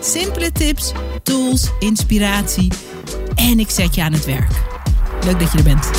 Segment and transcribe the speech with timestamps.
[0.00, 0.92] Simpele tips,
[1.22, 2.72] tools, inspiratie
[3.34, 4.50] en ik zet je aan het werk.
[5.24, 5.90] Leuk dat je er bent.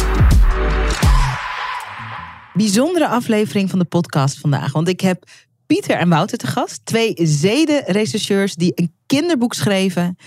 [2.54, 4.72] Bijzondere aflevering van de podcast vandaag.
[4.72, 5.23] Want ik heb
[5.66, 6.82] Pieter en Wouter te gast.
[6.84, 10.17] Twee zedenrechercheurs die een kinderboek schreven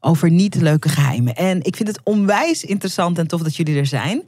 [0.00, 1.34] over niet leuke geheimen.
[1.34, 4.22] En ik vind het onwijs interessant en tof dat jullie er zijn.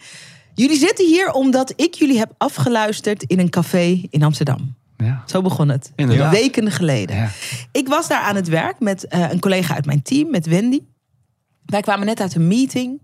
[0.55, 4.75] Jullie zitten hier omdat ik jullie heb afgeluisterd in een café in Amsterdam.
[4.97, 5.23] Ja.
[5.27, 5.93] Zo begon het.
[5.97, 6.33] Inderdaad.
[6.33, 7.17] Weken geleden.
[7.17, 7.31] Ja.
[7.73, 10.81] Ik was daar aan het werk met eh, een collega uit mijn team, met Wendy.
[11.67, 13.03] Wij kwamen net uit een meeting.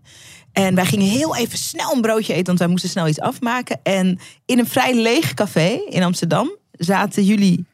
[0.52, 3.80] En wij gingen heel even snel een broodje eten, want wij moesten snel iets afmaken.
[3.82, 7.64] En in een vrij leeg café in Amsterdam zaten jullie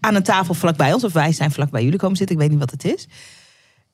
[0.00, 1.04] aan een tafel vlakbij ons.
[1.04, 3.08] Of wij zijn vlakbij jullie komen zitten, ik weet niet wat het is.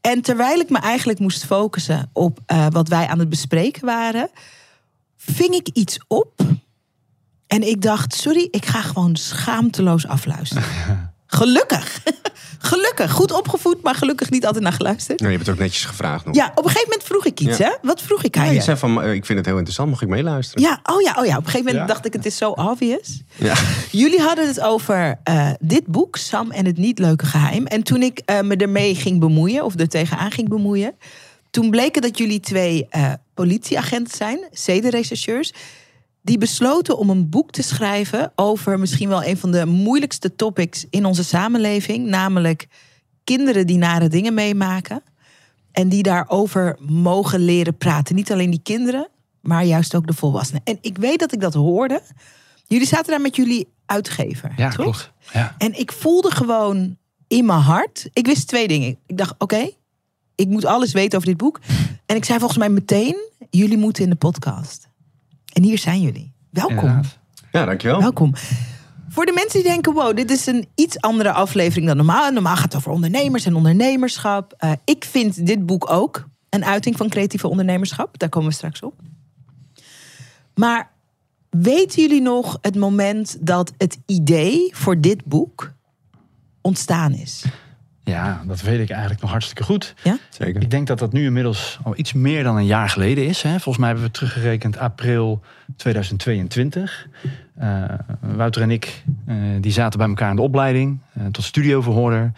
[0.00, 4.30] En terwijl ik me eigenlijk moest focussen op eh, wat wij aan het bespreken waren,
[5.16, 6.42] ving ik iets op.
[7.48, 10.64] En ik dacht, sorry, ik ga gewoon schaamteloos afluisteren.
[11.30, 12.00] Gelukkig.
[12.58, 13.10] Gelukkig.
[13.10, 15.20] Goed opgevoed, maar gelukkig niet altijd naar geluisterd.
[15.20, 16.34] Nou, je hebt het ook netjes gevraagd nog.
[16.34, 17.64] Ja, op een gegeven moment vroeg ik iets, Ja.
[17.66, 17.72] hè?
[17.82, 18.60] Wat vroeg ik aan Ja, je?
[18.60, 20.62] zei van, eh, ik vind het heel interessant, mag ik meeluisteren?
[20.62, 21.36] Ja, oh ja, oh ja.
[21.36, 21.86] Op een gegeven moment Ja.
[21.94, 23.22] dacht ik, het is zo obvious.
[23.36, 23.54] Ja.
[23.90, 27.66] Jullie hadden het over eh, dit boek, Sam en het niet leuke geheim.
[27.66, 30.94] En toen ik eh, me ermee ging bemoeien, of er tegenaan ging bemoeien...
[31.50, 32.88] toen bleek het dat jullie twee
[33.34, 35.52] politieagenten zijn, zedenrechercheurs...
[36.28, 40.86] die besloten om een boek te schrijven over misschien wel een van de moeilijkste topics
[40.90, 42.06] in onze samenleving.
[42.06, 42.68] Namelijk
[43.24, 45.02] kinderen die nare dingen meemaken.
[45.72, 48.14] En die daarover mogen leren praten.
[48.14, 49.08] Niet alleen die kinderen,
[49.40, 50.60] maar juist ook de volwassenen.
[50.64, 52.02] En ik weet dat ik dat hoorde.
[52.66, 54.52] Jullie zaten daar met jullie uitgever.
[54.56, 54.82] Ja, toch?
[54.82, 55.12] klopt.
[55.32, 55.54] Ja.
[55.58, 56.96] En ik voelde gewoon
[57.28, 58.08] in mijn hart.
[58.12, 58.98] Ik wist twee dingen.
[59.06, 59.70] Ik dacht, oké,
[60.34, 61.60] ik moet alles weten over dit boek.
[62.06, 63.16] En ik zei volgens mij meteen:
[63.50, 64.87] jullie moeten in de podcast.
[65.52, 66.32] En hier zijn jullie.
[66.50, 66.76] Welkom.
[66.76, 67.18] Inderdaad.
[67.52, 68.00] ja, dankjewel.
[68.00, 68.34] Welkom.
[69.08, 72.32] Voor de mensen die denken, wow, dit is een iets andere aflevering dan normaal.
[72.32, 74.54] Normaal gaat het over ondernemers en ondernemerschap.
[74.58, 78.18] Eh, ik vind dit boek ook een uiting van creatieve ondernemerschap.
[78.18, 78.94] Daar komen we straks op.
[80.54, 80.90] Maar
[81.50, 85.72] weten jullie nog het moment dat het idee voor dit boek
[86.60, 87.44] ontstaan is?
[88.08, 89.94] Ja, dat weet ik eigenlijk nog hartstikke goed.
[90.30, 90.62] Zeker.
[90.62, 93.42] Ik denk dat dat nu inmiddels al iets meer dan een jaar geleden is.
[93.42, 93.50] Hè.
[93.50, 95.40] Volgens mij hebben we teruggerekend april
[95.76, 97.06] 2022.
[97.56, 97.84] Eh,
[98.20, 102.32] Wouter en ik eh, die zaten bij elkaar in de opleiding eh, tot studioverhoorder.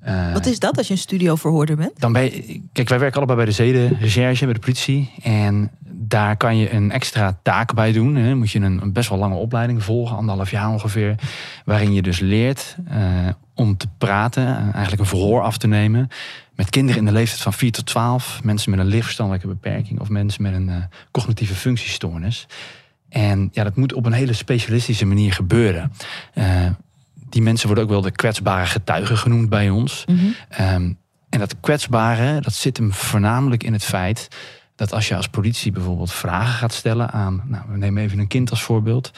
[0.00, 2.00] Eh, Wat is dat als je een studioverhoorder bent?
[2.00, 5.10] Dan ben je, kijk, wij werken allebei bij de zedenrecherche, bij de politie.
[5.22, 8.14] En daar kan je een extra taak bij doen.
[8.16, 8.34] Hè.
[8.34, 11.14] Moet je een, een best wel lange opleiding volgen, anderhalf jaar ongeveer.
[11.64, 12.98] Waarin je dus leert eh,
[13.56, 16.08] om te praten, eigenlijk een verhoor af te nemen.
[16.54, 18.40] Met kinderen in de leeftijd van 4 tot 12.
[18.42, 20.76] Mensen met een lichtverstandelijke beperking of mensen met een eh,
[21.10, 22.46] cognitieve functiestoornis.
[23.08, 25.92] En ja, dat moet op een hele specialistische manier gebeuren.
[26.34, 26.66] Eh,
[27.14, 30.04] die mensen worden ook wel de kwetsbare getuigen genoemd bij ons.
[30.48, 30.92] Ehm,
[31.28, 34.28] en dat kwetsbare, dat zit hem voornamelijk in het feit
[34.74, 38.26] dat als je als politie bijvoorbeeld vragen gaat stellen aan, nou, we nemen even een
[38.26, 39.10] kind als voorbeeld.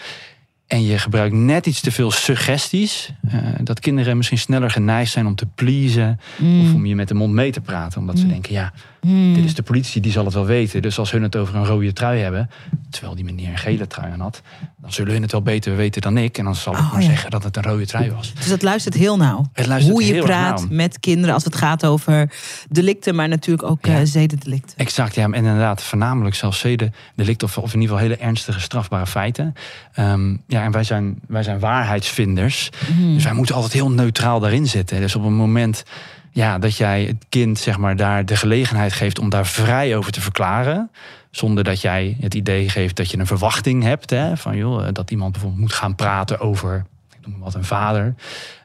[0.69, 3.12] En je gebruikt net iets te veel suggesties.
[3.31, 6.21] eh, dat kinderen misschien sneller geneigd zijn om te pleasen.
[6.39, 8.01] Of om je met de mond mee te praten.
[8.01, 8.73] Omdat ze denken, ja,
[9.34, 10.82] dit is de politie, die zal het wel weten.
[10.82, 12.50] Dus als hun het over een rode trui hebben.
[12.91, 14.42] Terwijl die meneer een gele trui aan had.
[14.81, 16.38] Dan zullen hun het wel beter weten dan ik.
[16.38, 17.06] En dan zal ik Oh, maar ja.
[17.08, 18.34] zeggen dat het een rode trui was.
[18.34, 19.50] Dus dat luistert heel nauw.
[19.54, 20.69] Luistert Hoe je praat nauw.
[20.70, 22.31] met kinderen als het gaat over
[22.69, 23.98] delicten, maar natuurlijk ook Ja.
[23.98, 24.76] eh, zedendelicten.
[24.78, 25.22] Exact, ja.
[25.25, 29.53] En inderdaad, voornamelijk zelfs zedendelict of, of in ieder geval hele ernstige strafbare feiten.
[29.92, 32.70] Ehm, ja, en wij zijn, wij zijn waarheidsvinders.
[33.14, 35.00] Dus wij moeten altijd heel neutraal daarin zitten.
[35.00, 35.82] Dus op een moment
[36.38, 40.12] ja, dat jij het kind zeg maar, daar de gelegenheid geeft om daar vrij over
[40.12, 40.90] te verklaren.
[41.31, 44.11] Zonder dat jij het idee geeft dat je een verwachting hebt.
[44.11, 46.87] Hè, van joh, dat iemand bijvoorbeeld moet gaan praten over
[47.20, 48.14] ik noem wat, een vader.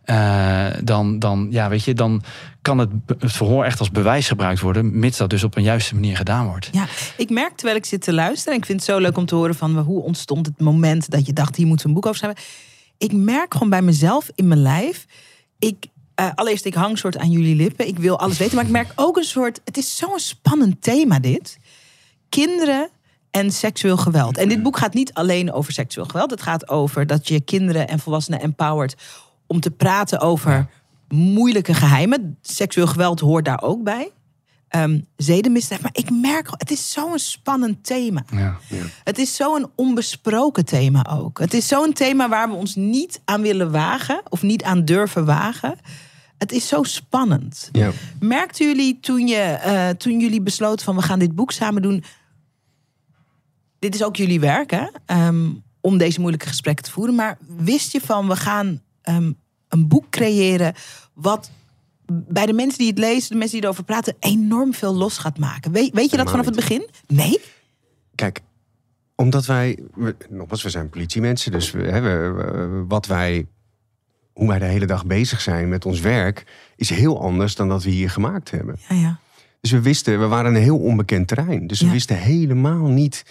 [0.04, 2.24] Eh, dan, dan, ja, weet je, dan
[2.62, 2.90] kan het,
[3.20, 5.00] het verhoor echt als bewijs gebruikt worden.
[5.00, 6.70] Mits dat dus op een juiste manier gedaan wordt.
[6.72, 6.86] Ja,
[7.18, 9.36] ik merk terwijl ik zit te luisteren, en ik vind het zo leuk om te
[9.36, 12.44] horen van hoe ontstond het moment dat je dacht, hier moeten een boek over schrijven.
[12.98, 15.06] Ik merk gewoon bij mezelf in mijn lijf,
[15.60, 18.72] ik, eh, allereerst ik hang soort aan jullie lippen, ik wil alles weten, maar ik
[18.72, 21.60] merk ook een soort, het is zo'n spannend thema dit.
[22.30, 22.90] Kinderen
[23.32, 24.38] en seksueel geweld.
[24.38, 27.88] En dit boek gaat niet alleen over seksueel geweld, het gaat over dat je kinderen
[27.88, 28.96] en volwassenen empowert
[29.48, 30.70] om te praten over
[31.08, 32.38] moeilijke geheimen.
[32.42, 34.12] Seksueel geweld hoort daar ook bij.
[34.74, 35.82] Ehm zedenmisdrijf.
[35.82, 38.24] Maar ik merk, het is zo'n spannend thema.
[38.32, 38.58] Ja.
[39.04, 41.40] Het is zo'n onbesproken thema ook.
[41.40, 45.26] Het is zo'n thema waar we ons niet aan willen wagen of niet aan durven
[45.26, 45.76] wagen.
[46.38, 47.70] Het is zo spannend.
[47.72, 47.92] Ja.
[48.20, 52.04] Merkten jullie toen, je, eh, toen jullie besloten van we gaan dit boek samen doen.
[53.80, 54.88] Dit is ook jullie werk, hè?
[55.06, 55.50] Ehm,
[55.82, 57.16] om deze moeilijke gesprekken te voeren.
[57.16, 59.32] Maar wist je van we gaan ehm,
[59.68, 60.74] een boek creëren
[61.14, 61.52] wat
[62.06, 65.38] bij de mensen die het lezen, de mensen die erover praten, enorm veel los gaat
[65.38, 65.72] maken.
[65.72, 66.88] Weet, weet je dat vanaf het begin?
[67.08, 67.40] Nee?
[68.16, 68.40] Kijk,
[69.16, 73.48] omdat wij, we, nogmaals, we zijn politiemensen, dus we, hè, we- we- wat wij,
[74.34, 76.44] hoe wij de hele dag bezig zijn met ons werk,
[76.76, 78.76] is heel anders dan dat we hier gemaakt hebben.
[78.90, 79.20] Ja, ja.
[79.62, 81.68] Dus we wisten, we waren een heel onbekend terrein.
[81.68, 81.92] Dus we Ja.
[81.92, 83.24] wisten helemaal niet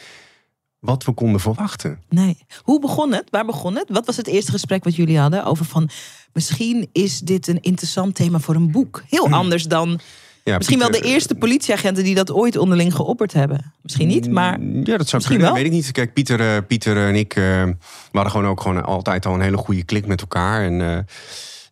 [0.83, 1.99] wat we konden verwachten.
[2.09, 2.39] Nee.
[2.63, 3.25] Hoe begon het?
[3.31, 3.85] Waar begon het?
[3.89, 5.89] Wat was het eerste gesprek wat jullie hadden over van
[6.33, 9.03] misschien is dit een interessant thema voor een boek?
[9.09, 10.01] Heel anders dan
[10.45, 13.73] Ja, misschien wel de eerste politieagenten die dat ooit onderling geopperd hebben.
[13.83, 15.43] Misschien niet, maar Ja, dat zou kunnen.
[15.47, 15.55] wel.
[15.55, 15.93] Weet ik niet.
[15.93, 17.77] Kijk, Pieter, eh, Pieter en ik, eh, we
[18.13, 20.65] hadden gewoon ook gewoon altijd al een hele goede klik met elkaar.
[20.65, 20.99] En eh,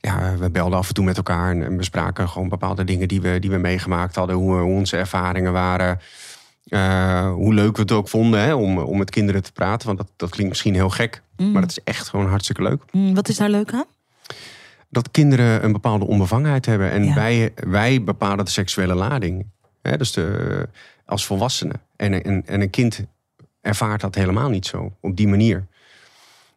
[0.01, 3.21] ja, we belden af en toe met elkaar en, en bespraken gewoon bepaalde dingen die
[3.21, 4.37] we, die we meegemaakt hadden.
[4.37, 6.01] Hoe, hoe onze ervaringen waren.
[6.71, 9.87] Eh, hoe leuk we het ook vonden hè, om, om met kinderen te praten.
[9.87, 11.23] Want dat, dat klinkt misschien heel gek.
[11.37, 11.53] Mm.
[11.53, 12.83] Maar dat is echt gewoon hartstikke leuk.
[12.93, 13.85] Mm, wat is daar leuk aan?
[14.89, 16.91] Dat kinderen een bepaalde onbevangenheid hebben.
[16.91, 17.15] En Ja.
[17.15, 19.47] wij, wij bepalen de seksuele lading.
[19.83, 20.69] Hè, dus de,
[21.07, 21.81] als volwassenen.
[21.97, 23.01] En, en, en een kind
[23.61, 24.93] ervaart dat helemaal niet zo.
[25.01, 25.67] Op die manier.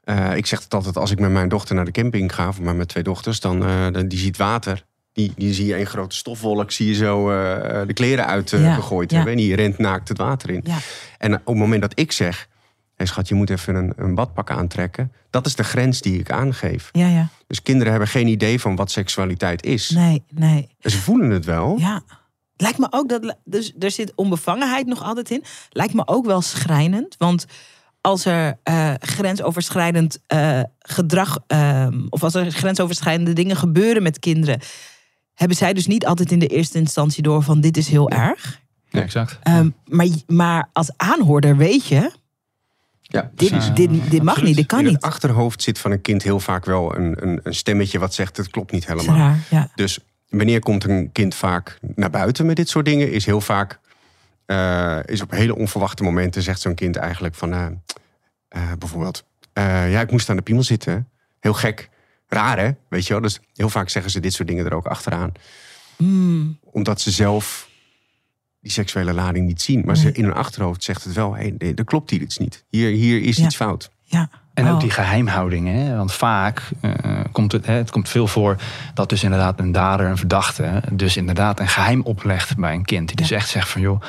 [0.03, 2.47] Eh, ik zeg het altijd als ik met mijn dochter naar de camping ga.
[2.47, 3.39] Of met mijn twee dochters.
[3.39, 3.59] Dan,
[3.93, 4.85] dan die ziet water.
[5.13, 6.71] Die, die zie je een grote stofwolk.
[6.71, 9.27] Zie je zo eh, de kleren uit eh, Ja, hebben.
[9.27, 10.61] En die rent naakt het water in.
[10.63, 10.77] Ja.
[11.17, 12.47] En op het moment dat ik zeg...
[12.95, 15.11] Hé schat, je moet even een, een badpak aantrekken.
[15.29, 16.89] Dat is de grens die ik aangeef.
[16.91, 17.27] Ja, ja.
[17.47, 19.89] Dus kinderen hebben geen idee van wat seksualiteit is.
[19.89, 20.67] Nee, nee.
[20.79, 21.77] En Ze voelen het wel.
[21.79, 22.01] Ja.
[22.55, 23.37] Lijkt me ook dat.
[23.45, 25.43] Dus er zit onbevangenheid nog altijd in.
[25.69, 27.15] Lijkt me ook wel schrijnend.
[27.17, 27.45] Want
[28.01, 31.37] als er eh, grensoverschrijdend eh, gedrag.
[31.47, 34.59] ehm, of als er grensoverschrijdende dingen gebeuren met kinderen.
[35.33, 38.61] Hebben zij dus niet altijd in de eerste instantie door van dit is heel erg.
[38.89, 39.39] Ja, exact.
[39.43, 42.11] Ehm, maar, maar als aanhoorder weet je.
[43.01, 45.03] Ja, Dit, dit, dit mag niet, dit kan in het niet.
[45.03, 48.49] achterhoofd zit van een kind heel vaak wel een, een, een stemmetje wat zegt: het
[48.49, 49.15] klopt niet helemaal.
[49.15, 49.69] raar, ja.
[49.75, 49.99] Dus
[50.29, 53.11] wanneer komt een kind vaak naar buiten met dit soort dingen?
[53.11, 53.79] Is heel vaak,
[54.45, 57.65] eh, is op hele onverwachte momenten zegt zo'n kind eigenlijk van, eh,
[58.47, 61.09] eh, bijvoorbeeld, eh, ja, ik moest aan de piemel zitten.
[61.39, 61.89] Heel gek,
[62.33, 63.21] raar hè, weet je wel?
[63.21, 65.31] Dus heel vaak zeggen ze dit soort dingen er ook achteraan,
[65.97, 67.69] Mm, omdat ze zelf
[68.61, 70.03] die seksuele lading niet zien, maar Nee.
[70.03, 72.63] ze in hun achterhoofd zegt het wel, hé, hey, er klopt hier iets niet.
[72.69, 73.45] Hier, hier is Ja.
[73.45, 73.89] iets fout.
[74.03, 74.29] ja.
[74.53, 74.79] En ook Oh.
[74.79, 75.67] die geheimhouding.
[75.67, 75.95] Hè?
[75.95, 76.91] Want vaak eh,
[77.31, 78.55] komt het, hè, het komt veel voor
[78.93, 83.07] dat dus inderdaad een dader, een verdachte, dus inderdaad een geheim oplegt bij een kind.
[83.07, 83.35] Die dus Ja.
[83.35, 84.01] echt zegt van joh,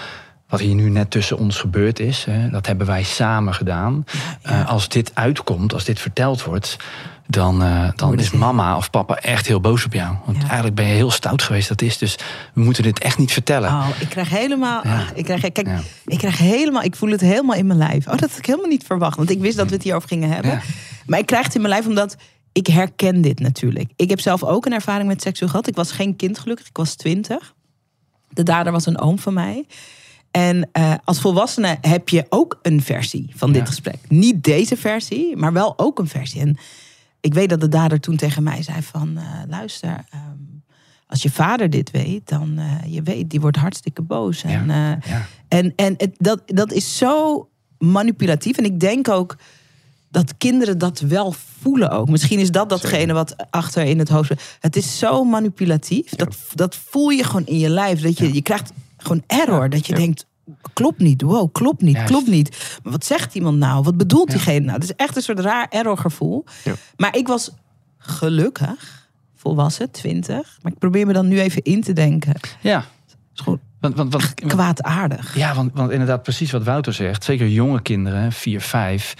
[0.48, 4.04] wat hier nu net tussen ons gebeurd is, hè, dat hebben wij samen gedaan.
[4.42, 4.60] ja.
[4.62, 6.76] Eh, als dit uitkomt, als dit verteld wordt,
[7.26, 10.16] dan, eh, dan is mama of papa echt heel boos op jou.
[10.24, 10.42] Want Ja.
[10.44, 11.98] eigenlijk ben je heel stout geweest, dat is.
[11.98, 12.16] Dus
[12.54, 13.68] we moeten dit echt niet vertellen.
[13.70, 14.80] Oh, ik krijg helemaal.
[14.86, 14.94] Ja.
[14.98, 15.80] ah, Ik krijg, kijk, Ja.
[16.06, 16.82] ik krijg helemaal.
[16.82, 18.06] Ik voel het helemaal in mijn lijf.
[18.06, 19.16] Oh, dat had ik helemaal niet verwacht.
[19.16, 20.60] Want ik wist dat we het hierover gingen hebben.
[21.06, 22.16] Maar ik krijg het in mijn lijf omdat
[22.52, 23.92] ik herken dit natuurlijk.
[23.96, 25.66] Ik heb zelf ook een ervaring met seksueel gehad.
[25.66, 26.66] Ik was geen kind gelukkig.
[26.66, 27.54] Ik was twintig.
[28.28, 29.66] De dader was een oom van mij.
[30.30, 33.96] En eh, als volwassene heb je ook een versie van dit gesprek.
[34.08, 36.40] Niet deze versie, maar wel ook een versie.
[36.40, 36.56] En
[37.24, 39.16] ik weet dat de dader toen tegen mij zei van...
[39.16, 40.22] eh, luister, ehm,
[41.06, 44.42] als je vader dit weet, dan eh, je weet, die wordt hartstikke boos.
[44.42, 45.26] En, eh, Ja.
[45.48, 48.56] en, en het, dat, dat is zo manipulatief.
[48.56, 49.36] En ik denk ook
[50.10, 52.08] dat kinderen dat wel voelen ook.
[52.08, 54.32] Misschien is dat datgene wat achter in het hoofd...
[54.60, 56.10] Het is zo manipulatief.
[56.10, 58.00] Dat, dat voel je gewoon in je lijf.
[58.00, 59.70] Dat je, je krijgt gewoon error.
[59.70, 60.26] Dat je denkt,
[60.72, 61.22] klopt niet.
[61.22, 62.10] Wow, klopt niet, Juist.
[62.10, 62.78] klopt niet.
[62.82, 63.82] Maar wat zegt iemand nou?
[63.82, 64.72] Wat bedoelt diegene nou?
[64.72, 66.44] Het is echt een soort raar errorgevoel.
[66.64, 66.74] Ja.
[66.96, 67.50] Maar ik was
[67.98, 70.58] gelukkig volwassen, twintig.
[70.62, 72.34] Maar ik probeer me dan nu even in te denken.
[72.60, 72.84] Ja.
[73.34, 75.36] is gewoon Want, want, want, kwaadaardig.
[75.36, 77.24] Ja, want, want inderdaad, precies wat Wouter zegt.
[77.24, 79.14] Zeker jonge kinderen, 4, 5,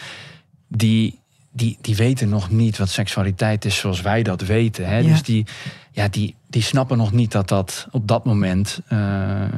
[0.69, 1.21] die,
[1.57, 4.87] die, die weten nog niet wat seksualiteit is zoals wij dat weten.
[4.87, 4.97] Hè?
[4.99, 5.09] Ja.
[5.09, 5.47] Dus die,
[5.91, 8.99] ja, die, die snappen nog niet dat dat op dat moment eh,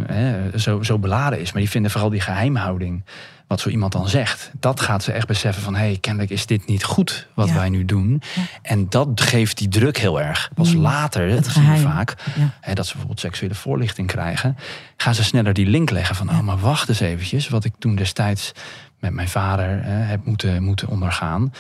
[0.07, 1.53] hè, zo, zo beladen is.
[1.53, 3.05] Maar die vinden vooral die geheimhouding,
[3.47, 4.51] wat zo iemand dan zegt.
[4.61, 7.55] Dat gaat ze echt beseffen van, hé, hey, kennelijk is dit niet goed wat Ja.
[7.55, 8.23] wij nu doen.
[8.63, 10.51] En dat geeft die druk heel erg.
[10.55, 10.81] Pas Mm.
[10.81, 11.83] later, Het dat zie je geheim.
[11.83, 12.15] vaak,
[12.61, 14.57] hè, dat ze bijvoorbeeld seksuele voorlichting krijgen,
[14.97, 17.97] gaan ze sneller die link leggen van, oh, maar wacht eens eventjes, wat ik toen
[17.97, 18.53] destijds
[19.01, 21.53] met mijn vader hè, heb moeten, moeten ondergaan.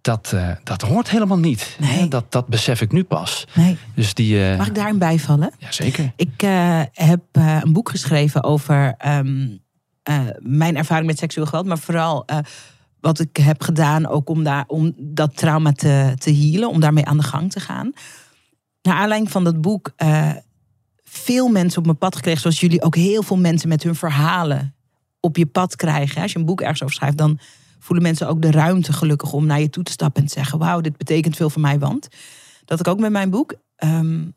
[0.00, 1.76] Dat, eh, dat hoort helemaal niet.
[1.80, 2.08] Nee.
[2.08, 3.46] Dat, dat besef ik nu pas.
[3.54, 3.78] Nee.
[3.94, 5.52] Dus die, eh, Mag ik daarin bijvallen?
[5.58, 6.12] ja zeker.
[6.16, 9.48] Ik eh, heb een boek geschreven over ehm,
[10.02, 11.66] eh, mijn ervaring met seksueel geweld.
[11.66, 12.24] Maar vooral
[13.00, 16.68] wat ik heb gedaan ook om, daar, om dat trauma te, te healen.
[16.68, 17.92] Om daarmee aan de gang te gaan.
[18.82, 19.92] Naar aanleiding van dat boek
[21.04, 22.40] veel mensen op mijn pad gekregen.
[22.40, 24.74] Zoals jullie ook heel veel mensen met hun verhalen
[25.20, 26.22] op je pad krijgen.
[26.22, 27.38] Als je een boek ergens over schrijft, dan
[27.80, 30.58] voelen mensen ook de ruimte gelukkig om naar je toe te stappen en te zeggen:
[30.58, 31.78] Wauw, dit betekent veel voor mij.
[31.78, 32.08] Want
[32.64, 34.28] dat ik ook met mijn boek ehm,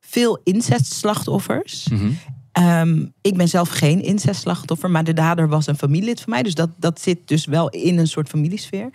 [0.00, 1.88] veel incestslachtoffers.
[1.88, 2.10] Mhm.
[2.52, 6.42] Ehm, ik ben zelf geen incestslachtoffer, maar de dader was een familielid van mij.
[6.42, 8.90] Dus dat, dat zit dus wel in een soort familiesfeer.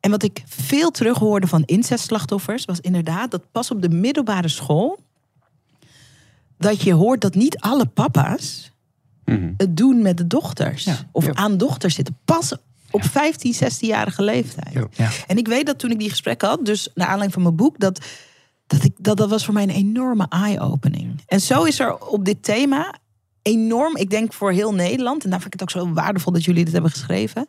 [0.00, 4.48] En wat ik veel terug hoorde van incestslachtoffers was inderdaad dat pas op de middelbare
[4.48, 4.98] school.
[6.58, 8.72] dat je hoort dat niet alle papa's
[9.26, 9.52] Mhm.
[9.56, 10.84] het doen met de dochters.
[10.84, 10.96] Ja.
[11.12, 11.34] Of Ja.
[11.34, 12.18] aan dochters zitten.
[12.24, 12.52] Pas
[12.90, 14.78] op 15, 16-jarige leeftijd.
[15.26, 17.78] En ik weet dat toen ik die gesprekken had, dus naar aanleiding van mijn boek,
[17.78, 18.04] dat
[18.66, 21.22] dat, ik, dat, dat was voor mij een enorme eye-opening.
[21.26, 22.94] En zo is er op dit thema
[23.42, 26.44] enorm, ik denk voor heel Nederland, en daar vind ik het ook zo waardevol dat
[26.44, 27.46] jullie dit hebben geschreven.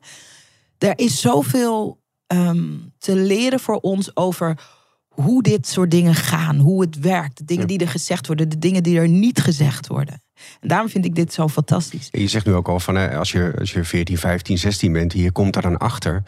[0.77, 4.59] Er is zoveel ehm, te leren voor ons over
[5.07, 7.67] hoe dit soort dingen gaan, hoe het werkt, de dingen Ja.
[7.67, 10.21] die er gezegd worden, de dingen die er niet gezegd worden.
[10.61, 12.07] En daarom vind ik dit zo fantastisch.
[12.11, 15.31] Je zegt nu ook al van als je, als je 14, 15, 16 bent, hier
[15.31, 16.23] komt daar dan achter.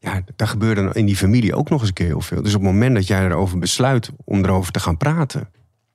[0.00, 2.42] Ja, daar gebeurt dan in die familie ook nog eens een keer heel veel.
[2.42, 5.48] Dus op het moment dat jij erover besluit om erover te gaan praten.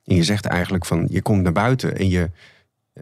[0.04, 2.30] En je zegt eigenlijk van je komt naar buiten en je,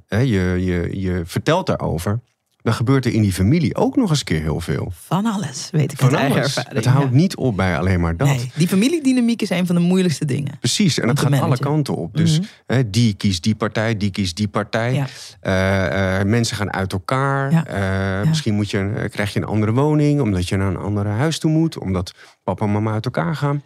[0.07, 2.21] hè, je, je, je vertelt daarover.
[2.62, 4.93] Dan gebeurt er in die familie ook nog eens een keer heel veel.
[4.95, 6.45] Van alles, weet ik Van uit alles.
[6.57, 6.75] ervaring.
[6.75, 7.17] Het houdt ja.
[7.17, 8.26] niet op bij alleen maar dat.
[8.29, 10.59] Nee, die familiedynamiek is een van de moeilijkste dingen.
[10.59, 12.17] Precies, en dat gaat alle kanten op.
[12.17, 12.49] Dus Mhm.
[12.67, 14.95] hè, die kiest die partij, die kiest die partij.
[14.95, 15.07] Ja.
[15.40, 17.52] Eh, eh, mensen gaan uit elkaar.
[17.52, 17.67] Ja.
[17.67, 21.38] Eh, Misschien moet je, krijg je een andere woning, omdat je naar een ander huis
[21.38, 22.14] toe moet, omdat
[22.45, 23.62] papa en mama uit elkaar gaan.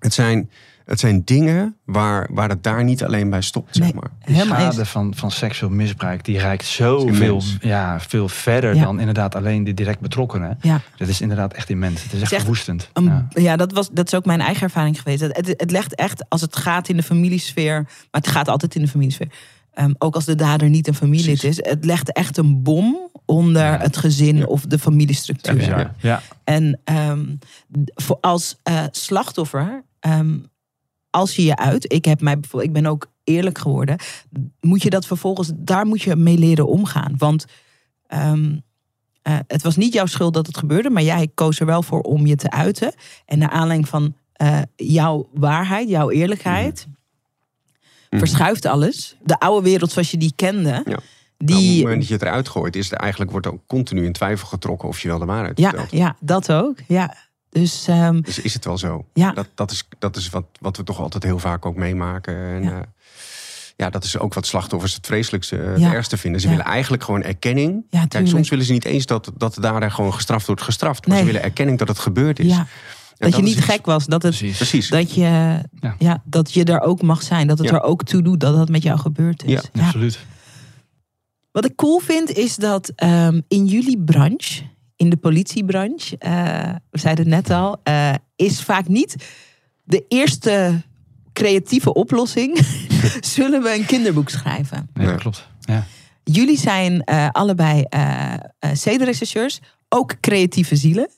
[0.00, 0.50] Het zijn,
[0.84, 4.10] het zijn dingen waar, waar het daar niet alleen bij stopt, zeg maar.
[4.20, 4.88] Helemaal schade eens.
[4.88, 8.82] van, van seksueel misbruik, die reikt zoveel ja, veel verder Ja.
[8.82, 10.58] dan inderdaad alleen de direct betrokkenen.
[10.60, 10.80] Ja.
[10.96, 12.02] Dat is inderdaad echt immens.
[12.02, 12.88] Het is echt verwoestend.
[12.92, 13.26] Een- Ja.
[13.34, 15.20] ja, dat, was, dat is ook mijn eigen ervaring geweest.
[15.20, 18.74] Het, het, het legt echt, als het gaat in de familiesfeer, maar het gaat altijd
[18.74, 19.28] in de familiesfeer.
[19.80, 23.62] Ehm, ook als de dader niet een familielid is, het legt echt een bom onder
[23.62, 23.78] Ja.
[23.78, 24.44] het gezin Ja.
[24.44, 25.62] of de familiestructuur.
[25.68, 26.22] Ja, ja.
[26.44, 27.24] En ehm,
[27.94, 30.38] voor als eh, slachtoffer, ehm,
[31.10, 33.96] als je je uit, ik heb mij bijvoorbeeld, ik ben ook eerlijk geworden,
[34.60, 37.14] moet je dat vervolgens, daar moet je mee leren omgaan.
[37.18, 37.44] Want
[38.06, 38.56] ehm,
[39.22, 42.00] eh, het was niet jouw schuld dat het gebeurde, maar jij koos er wel voor
[42.00, 42.92] om je te uiten.
[43.26, 46.98] En naar aanleiding van eh, jouw waarheid, jouw eerlijkheid, Mhm.
[48.10, 49.16] Verschuift alles.
[49.22, 50.82] De oude wereld zoals je die kende, Ja.
[50.84, 51.70] Nou, op die.
[51.74, 54.46] het moment dat je het eruit gooit, is er eigenlijk wordt ook continu in twijfel
[54.48, 55.90] getrokken of je wel de waarheid ja, vertelt.
[55.90, 56.76] ja, dat ook.
[56.88, 57.14] Ja.
[57.50, 59.06] Dus ehm, Dus is het wel zo?
[59.14, 59.32] Ja.
[59.32, 62.34] Dat, dat is, dat is wat, wat we toch altijd heel vaak ook meemaken.
[62.36, 62.70] En, Ja.
[62.70, 62.84] ja.
[63.76, 65.84] ja, dat is ook wat slachtoffers het vreselijkste, eh, Ja.
[65.84, 66.40] het ergste vinden.
[66.40, 66.52] Ze Ja.
[66.56, 67.84] willen eigenlijk gewoon erkenning.
[67.90, 71.00] ja, Kijk, soms willen ze niet eens dat, dat dader gewoon gestraft wordt gestraft.
[71.06, 71.18] Maar Nee.
[71.26, 72.56] ze willen erkenning dat het gebeurd is.
[73.28, 74.56] Dat je niet iets- gek was, dat het Precies.
[74.56, 74.88] Precies.
[74.88, 75.94] Dat je, ja.
[75.98, 76.22] Ja.
[76.24, 77.46] dat je er ook mag zijn.
[77.46, 77.74] Dat het Ja.
[77.74, 79.62] er ook toe doet dat dat met jou gebeurd is.
[79.72, 80.18] Ja, Absoluut.
[81.52, 84.62] Wat ik cool vind is dat ehm, in jullie branche,
[84.96, 89.16] in de politiebranche, eh, we zeiden het net al, eh, is vaak niet
[89.84, 90.82] de eerste
[91.32, 92.58] creatieve oplossing.
[93.20, 94.90] Zullen we een kinderboek schrijven?
[94.94, 95.12] Nee, Ja.
[95.12, 95.48] dat klopt.
[95.60, 95.86] Ja.
[96.24, 101.08] Jullie zijn eh, allebei eh eh, zedenrechercheurs, ook creatieve zielen.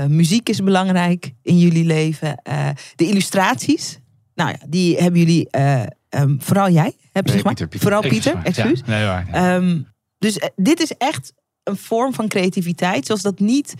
[0.00, 2.36] Eh, muziek is belangrijk in jullie leven.
[2.42, 3.98] Eh, de illustraties,
[4.34, 7.44] nou ja, die hebben jullie, eh, ehm, vooral jij hebt Nee, ze gemaakt.
[7.44, 7.80] Pieter, Pieter.
[7.80, 8.82] Vooral Pieter, excuus.
[8.86, 9.28] nee, waar.
[9.32, 9.80] Ehm,
[10.18, 13.74] dus dit is echt een vorm van creativiteit, zoals dat niet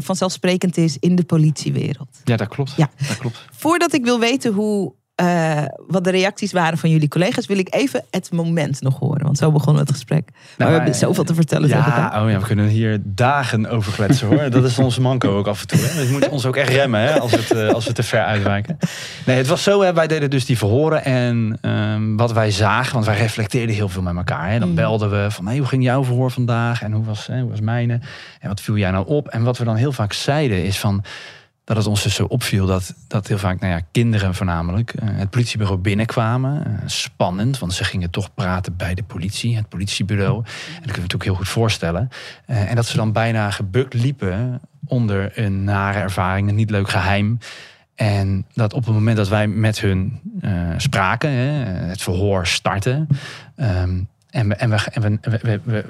[0.00, 2.20] vanzelfsprekend is in de politiewereld.
[2.24, 2.72] ja, dat klopt.
[2.76, 2.90] Ja.
[3.08, 3.44] Dat klopt.
[3.52, 7.74] Voordat ik wil weten hoe, eh, wat de reacties waren van jullie collega's, wil ik
[7.74, 9.22] even het moment nog horen.
[9.22, 10.28] Want zo begon het gesprek.
[10.32, 11.68] maar we maar, hebben zoveel te vertellen.
[11.68, 14.50] Ja, oh ja, we kunnen hier dagen over kletsen hoor.
[14.50, 15.78] Dat is onze manco ook af en toe.
[15.78, 15.94] Hè.
[15.94, 18.02] Dus we moeten ons ook echt remmen hè, als, we het, eh, als we te
[18.02, 18.78] ver uitwijken.
[19.26, 21.04] Nee, het was zo, hè, wij deden dus die verhoren.
[21.04, 24.50] En ehm, wat wij zagen, want wij reflecteerden heel veel met elkaar.
[24.50, 24.58] Hè.
[24.58, 24.74] Dan Mm.
[24.74, 26.82] belden we van, hey, hoe ging jouw verhoor vandaag?
[26.82, 28.00] En hoe was, hè, hoe was mijne?
[28.40, 29.28] En wat viel jij nou op?
[29.28, 31.04] En wat we dan heel vaak zeiden is van...
[31.66, 35.08] Dat het ons dus zo opviel dat, dat heel vaak, nou ja, kinderen voornamelijk, eh,
[35.12, 36.66] het politiebureau binnenkwamen.
[36.66, 40.36] Eh, spannend, want ze gingen toch praten bij de politie, het politiebureau.
[40.36, 42.08] En dat kunnen we natuurlijk heel goed voorstellen.
[42.46, 46.88] Eh, en dat ze dan bijna gebukt liepen onder een nare ervaring, een niet leuk
[46.88, 47.38] geheim.
[47.94, 50.20] En dat op het moment dat wij met hun
[50.76, 51.46] spraken, hè,
[51.88, 53.08] het verhoor starten.
[53.56, 53.98] ehm,
[54.36, 55.84] En, we, en, we, en we, we,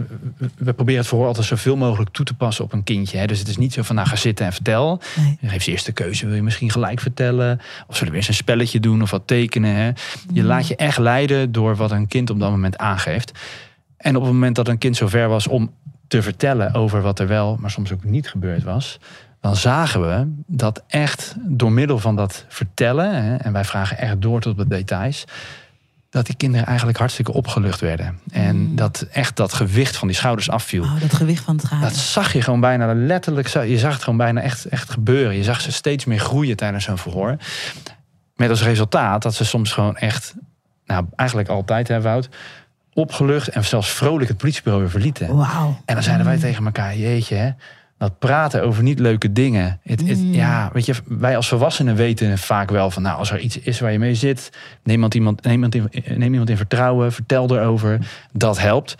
[0.58, 3.18] we, proberen het verhoor altijd zoveel mogelijk toe te passen op een kindje.
[3.18, 3.26] Hè.
[3.26, 5.00] Dus het is niet zo van, nou ga zitten en vertel.
[5.16, 5.38] Nee.
[5.40, 7.60] Dan geeft ze eerst de keuze, wil je misschien gelijk vertellen?
[7.86, 9.74] Of zullen we eerst een spelletje doen of wat tekenen?
[9.74, 9.86] Hè?
[10.32, 10.46] Je Mm.
[10.46, 13.32] laat je echt leiden door wat een kind op dat moment aangeeft.
[13.96, 15.72] En op het moment dat een kind zover was om
[16.08, 18.98] te vertellen over wat er wel, maar soms ook niet gebeurd was,
[19.40, 24.22] dan zagen we dat echt door middel van dat vertellen, hè, en wij vragen echt
[24.22, 25.24] door tot op de details,
[26.16, 28.18] dat die kinderen eigenlijk hartstikke opgelucht werden.
[28.32, 28.76] En Mm.
[28.76, 30.82] dat echt dat gewicht van die schouders afviel.
[30.82, 31.80] Oh, dat gewicht van het gaan.
[31.80, 33.48] Dat zag je gewoon bijna letterlijk.
[33.48, 35.36] zo- Je zag het gewoon bijna echt, echt gebeuren.
[35.36, 37.36] Je zag ze steeds meer groeien tijdens zo'n verhoor.
[38.36, 40.34] Met als resultaat dat ze soms gewoon echt,
[40.86, 42.28] nou eigenlijk altijd hè Wout,
[42.92, 45.36] opgelucht en zelfs vrolijk het politiebureau weer verlieten.
[45.36, 45.80] Wauw.
[45.84, 47.50] En dan zeiden wij tegen elkaar, jeetje hè,
[47.98, 49.80] dat praten over niet leuke dingen.
[49.82, 50.32] Het, het- Mm.
[50.32, 53.80] Ja, weet je, wij als volwassenen weten vaak wel van, nou als er iets is
[53.80, 54.50] waar je mee zit,
[54.82, 55.88] neem iemand, neem iemand, in,
[56.18, 57.98] neem iemand in vertrouwen, vertel erover.
[58.32, 58.96] Dat helpt.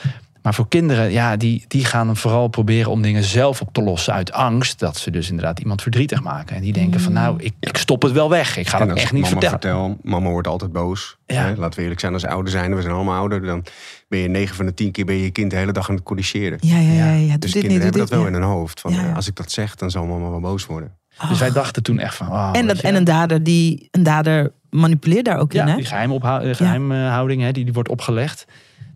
[0.47, 4.13] Maar voor kinderen, ja, die, die gaan vooral proberen om dingen zelf op te lossen
[4.13, 4.79] uit angst.
[4.79, 6.57] Dat ze dus inderdaad iemand verdrietig maken.
[6.57, 8.57] En die denken van, nou, ik, ik stop het wel weg.
[8.57, 9.61] Ik ga dat echt niet mama vertellen.
[9.61, 11.17] vertel, mama wordt altijd boos.
[11.27, 11.43] Ja.
[11.43, 11.55] Hè?
[11.57, 13.65] Laten we eerlijk zijn, als ouder zijn, we zijn allemaal ouder, dan
[14.09, 15.95] ben je 9 van de 10 keer ben je je kind de hele dag aan
[15.95, 16.59] het corrigeren.
[16.61, 17.13] Ja, ja, ja.
[17.13, 17.37] ja.
[17.37, 18.81] Dus dit kinderen niet, hebben dit dat wel in hun hoofd.
[18.81, 19.09] Van, Ja, ja.
[19.09, 20.93] eh, Als ik dat zeg, dan zal mama wel boos worden.
[21.29, 24.53] Dus wij dachten toen echt van, oh, En, dat, en een dader, die, een dader
[24.71, 25.77] manipuleert daar ook in, hè?
[25.77, 28.47] die eh, geheimhouding hè, die, die wordt opgelegd.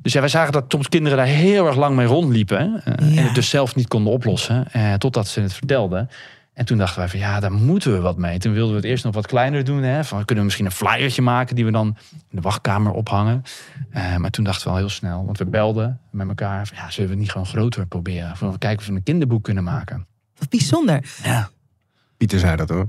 [0.03, 2.83] Dus ja, wij zagen dat soms kinderen daar heel erg lang mee rondliepen.
[2.85, 3.19] eh, Ja.
[3.21, 4.73] En het dus zelf niet konden oplossen.
[4.73, 6.09] eh, totdat ze het vertelden.
[6.55, 8.39] En toen dachten wij van ja, daar moeten we wat mee.
[8.39, 9.83] Toen wilden we het eerst nog wat kleiner doen.
[9.83, 13.43] Hè, van, kunnen we misschien een flyertje maken die we dan in de wachtkamer ophangen.
[13.91, 16.67] Eh, maar toen dachten we al heel snel, want we belden met elkaar.
[16.67, 18.37] Van, ja, zullen we het niet gewoon groter proberen?
[18.37, 20.07] Van, we kijken of we een kinderboek kunnen maken.
[20.39, 21.05] Wat bijzonder.
[21.23, 21.51] Ja.
[22.17, 22.89] Pieter zei dat hoor.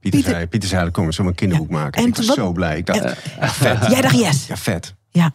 [0.00, 2.02] Pieter, Pieter- zei, Pieter zei, kom, we zullen een kinderboek maken.
[2.02, 2.76] En ik was wat- zo blij.
[2.78, 3.02] Ik dacht,
[3.40, 3.86] ja, vet.
[3.90, 4.46] Jij dacht yes.
[4.46, 4.94] Ja, vet.
[5.10, 5.32] Ja.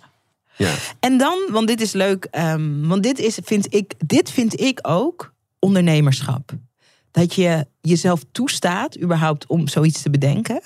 [0.58, 0.74] Ja.
[1.00, 4.80] En dan, want dit is leuk, ehm, want dit, is, vind ik, dit vind ik
[4.82, 6.52] ook ondernemerschap.
[7.12, 10.62] Dat je jezelf toestaat überhaupt om zoiets te bedenken.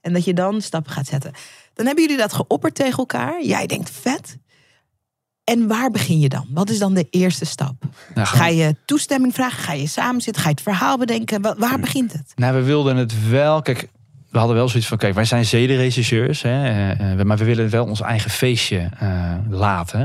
[0.00, 1.32] En dat je dan stappen gaat zetten.
[1.74, 3.44] Dan hebben jullie dat geopperd tegen elkaar.
[3.44, 4.36] Jij denkt vet.
[5.44, 6.46] En waar begin je dan?
[6.50, 7.74] Wat is dan de eerste stap?
[8.14, 9.62] Nou, Ga je toestemming vragen?
[9.62, 10.42] Ga je samen zitten?
[10.42, 11.42] Ga je het verhaal bedenken?
[11.42, 12.32] Wa- Waar begint het?
[12.34, 13.62] Nou, we wilden het wel.
[13.62, 13.88] Kijk,
[14.32, 17.70] we hadden wel zoiets van: kijk, wij zijn zedenregisseurs, hè, eh, eh, maar we willen
[17.70, 20.00] wel ons eigen feestje eh, laten.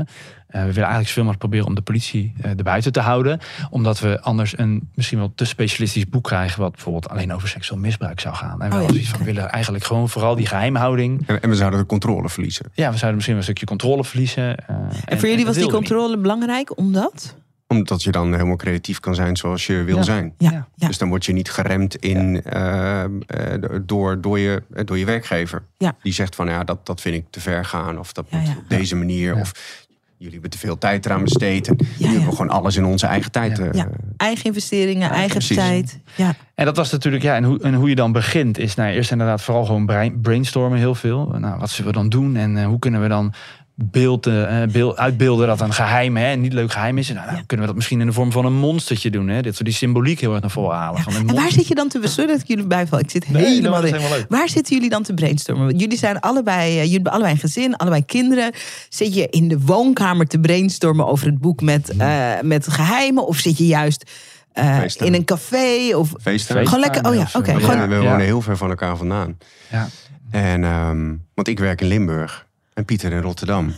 [0.48, 3.38] Eh, we willen eigenlijk zoveel mogelijk proberen om de politie eh erbuiten te houden.
[3.70, 6.60] Omdat we anders een misschien wel te specialistisch boek krijgen.
[6.60, 8.50] wat bijvoorbeeld alleen over seksueel misbruik zou gaan.
[8.50, 11.22] En we Oh ja, hadden zoiets van: we willen eigenlijk gewoon vooral die geheimhouding.
[11.26, 12.66] En, en we zouden de controle verliezen.
[12.74, 14.56] Ja, we zouden misschien wel een stukje controle verliezen.
[14.66, 15.72] eh, En, voor jullie was die niet.
[15.72, 17.34] controle belangrijk omdat?
[17.68, 20.02] Omdat je dan helemaal creatief kan zijn zoals je wil Ja.
[20.02, 20.34] zijn.
[20.38, 20.66] Ja.
[20.76, 23.10] Dus dan word je niet geremd in, eh, eh,
[23.82, 25.62] door, door, je, eh, door je werkgever.
[25.78, 25.96] Ja.
[26.02, 27.98] Die zegt van ja, dat, dat vind ik te ver gaan.
[27.98, 28.54] Of dat Ja, moet ja.
[28.58, 29.34] op deze manier.
[29.34, 29.40] Ja.
[29.40, 29.52] Of
[30.16, 31.68] jullie hebben te veel tijd eraan besteed.
[31.68, 32.06] En nu ja.
[32.08, 33.56] hebben we gewoon alles in onze eigen tijd.
[33.58, 33.64] Ja.
[33.64, 33.88] eh, Ja.
[34.16, 35.56] Eigen investeringen, eigen precies.
[35.56, 35.98] tijd.
[36.16, 36.34] Ja.
[36.54, 39.10] En dat was natuurlijk, ja, en hoe, en hoe je dan begint, is nou, eerst
[39.10, 39.86] inderdaad vooral gewoon
[40.22, 41.26] brainstormen heel veel.
[41.38, 43.32] Nou, wat zullen we dan doen en hoe kunnen we dan
[43.80, 47.08] beeld, eh, beeld, uitbeelden dat een geheim, hè, een niet leuk geheim is.
[47.12, 47.42] Nou, nou, Ja.
[47.46, 49.42] kunnen we dat misschien in de vorm van een monstertje doen, hè?
[49.42, 50.96] Dit soort die symboliek heel erg naar voren halen.
[50.96, 51.02] Ja.
[51.02, 52.00] Van een En waar zit je dan te...
[52.08, 52.98] Sorry dat ik jullie bijval.
[52.98, 53.96] Ik zit Nee, helemaal in.
[54.28, 55.76] Waar zitten jullie dan te brainstormen?
[55.76, 58.52] Jullie zijn allebei, eh, jullie hebben allebei een gezin, allebei kinderen.
[58.88, 63.26] Zit je in de woonkamer te brainstormen over het boek met, eh, met geheimen?
[63.26, 64.10] Of zit je juist
[64.52, 65.06] eh, Feesten.
[65.06, 65.96] in een café?
[65.96, 66.12] Of.
[66.22, 68.00] Gewoon lekker- oh ja, oké, Ja, gewoon- we Ja.
[68.02, 69.38] wonen heel ver van elkaar vandaan.
[69.70, 69.88] Ja.
[70.30, 72.46] En, ehm, want ik werk in Limburg
[72.78, 73.74] en Pieter in Rotterdam.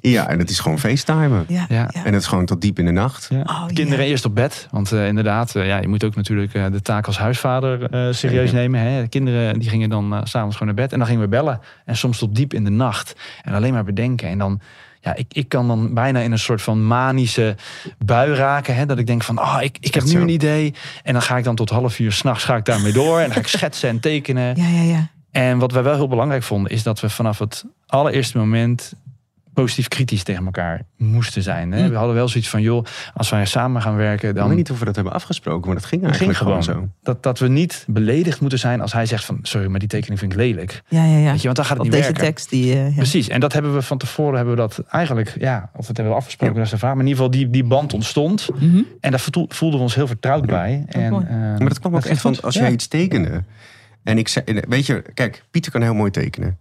[0.00, 1.44] ja, en het is gewoon FaceTimen.
[1.48, 1.66] ja.
[1.90, 3.28] En het is gewoon tot diep in de nacht.
[3.30, 3.40] Ja.
[3.40, 4.10] Oh, Kinderen ja.
[4.10, 4.68] eerst op bed.
[4.70, 8.12] Want eh, inderdaad, eh, ja, je moet ook natuurlijk eh, de taak als huisvader eh,
[8.12, 8.80] serieus nemen.
[8.80, 9.02] Hè.
[9.02, 10.92] De kinderen die gingen dan s s'avonds gewoon naar bed.
[10.92, 11.60] En dan gingen we bellen.
[11.84, 13.16] En soms tot diep in de nacht.
[13.42, 14.28] En alleen maar bedenken.
[14.28, 14.60] En dan,
[15.00, 17.56] ja, ik, ik kan dan bijna in een soort van manische
[17.98, 18.74] bui raken.
[18.74, 20.74] Hè, dat ik denk van, ah, ik, ik heb nu een idee.
[21.02, 23.18] En dan ga ik dan tot half uur s'nachts ga ik daarmee door.
[23.18, 24.56] En dan ga ik schetsen en tekenen.
[24.56, 25.08] Ja, ja, ja.
[25.32, 28.92] En wat wij wel heel belangrijk vonden, is dat we vanaf het allereerste moment
[29.54, 31.72] positief kritisch tegen elkaar moesten zijn.
[31.72, 31.82] Hè?
[31.82, 31.88] Mm.
[31.90, 34.70] We hadden wel zoiets van, joh, als wij samen gaan werken, Ik dan weet niet
[34.70, 36.88] of we dat hebben afgesproken, maar dat ging eigenlijk ging gewoon gewoon zo.
[37.02, 40.18] Dat, dat we niet beledigd moeten zijn als hij zegt van, sorry, maar die tekening
[40.18, 40.82] vind ik lelijk.
[40.88, 41.30] ja, ja, ja.
[41.30, 42.24] Weet je, want dan gaat het Op niet deze werken.
[42.24, 42.72] tekst die...
[42.72, 42.94] eh, ja.
[42.94, 46.14] Precies, en dat hebben we van tevoren hebben we dat eigenlijk, ja, of het hebben
[46.14, 46.94] we afgesproken, dat is de vraag.
[46.94, 48.48] Maar in ieder geval, die, die band ontstond.
[48.60, 48.82] Mhm.
[49.00, 50.84] En daar voel- voelden we ons heel vertrouwd bij.
[50.88, 52.60] En, eh, Maar dat kwam ook echt van als Ja.
[52.60, 53.42] jij iets tekende.
[54.04, 56.58] En ik zei, weet je, kijk, Pieter kan heel mooi tekenen.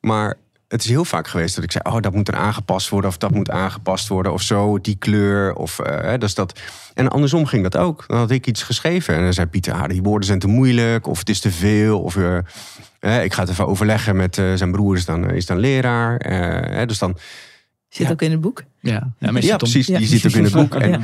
[0.00, 0.36] Maar
[0.68, 3.16] het is heel vaak geweest dat ik zei, oh, dat moet er aangepast worden, of
[3.18, 6.60] dat moet aangepast worden, of zo, die kleur, of hè, dus dat.
[6.94, 8.04] En andersom ging dat ook.
[8.06, 11.06] Dan had ik iets geschreven en dan zei Pieter, ah, die woorden zijn te moeilijk,
[11.06, 12.38] of het is te veel, of eh,
[13.00, 16.16] hè, ik ga het even overleggen met eh, zijn broer, is dan, is dan leraar.
[16.16, 17.18] eh, hè, dus dan,
[17.88, 18.12] Zit Ja.
[18.12, 18.62] ook in het boek.
[18.80, 19.86] Ja, ja, precies.
[19.86, 19.98] Ja.
[19.98, 20.74] Die zit ook in het boek.
[20.82, 21.00] En, Ja.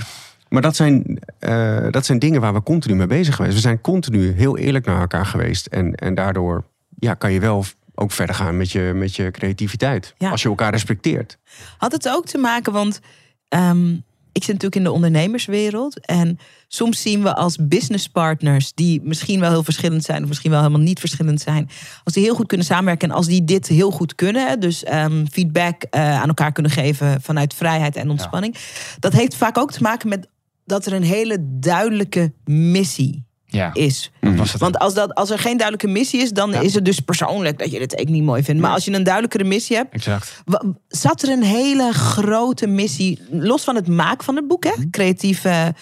[0.49, 3.55] Maar dat zijn, eh, dat zijn dingen waar we continu mee bezig geweest.
[3.55, 5.67] We zijn continu heel eerlijk naar elkaar geweest.
[5.67, 6.65] En, en daardoor
[6.99, 10.15] ja, kan je wel ook verder gaan met je, met je creativiteit.
[10.19, 10.31] Ja.
[10.31, 11.39] Als je elkaar respecteert.
[11.79, 13.01] Had het ook te maken, want
[13.49, 13.95] ehm,
[14.39, 16.07] ik zit natuurlijk in de ondernemerswereld.
[16.07, 20.61] En soms zien we als businesspartners, die misschien wel heel verschillend zijn, of misschien wel
[20.61, 21.69] helemaal niet verschillend zijn,
[22.05, 25.27] als die heel goed kunnen samenwerken en als die dit heel goed kunnen, dus ehm,
[25.27, 28.57] feedback eh, aan elkaar kunnen geven vanuit vrijheid en ontspanning.
[28.99, 30.29] Dat heeft vaak ook te maken met
[30.69, 34.11] dat er een hele duidelijke missie Ja, is.
[34.21, 34.61] was het.
[34.61, 36.61] Want als, dat, als er geen duidelijke missie is, dan Ja.
[36.61, 38.61] is het dus persoonlijk dat je het ik niet mooi vindt.
[38.61, 40.43] Maar als je een duidelijkere missie hebt, Exact.
[40.89, 44.73] Zat er een hele grote missie, los van het maken van het boek, hè?
[44.91, 45.75] creatieve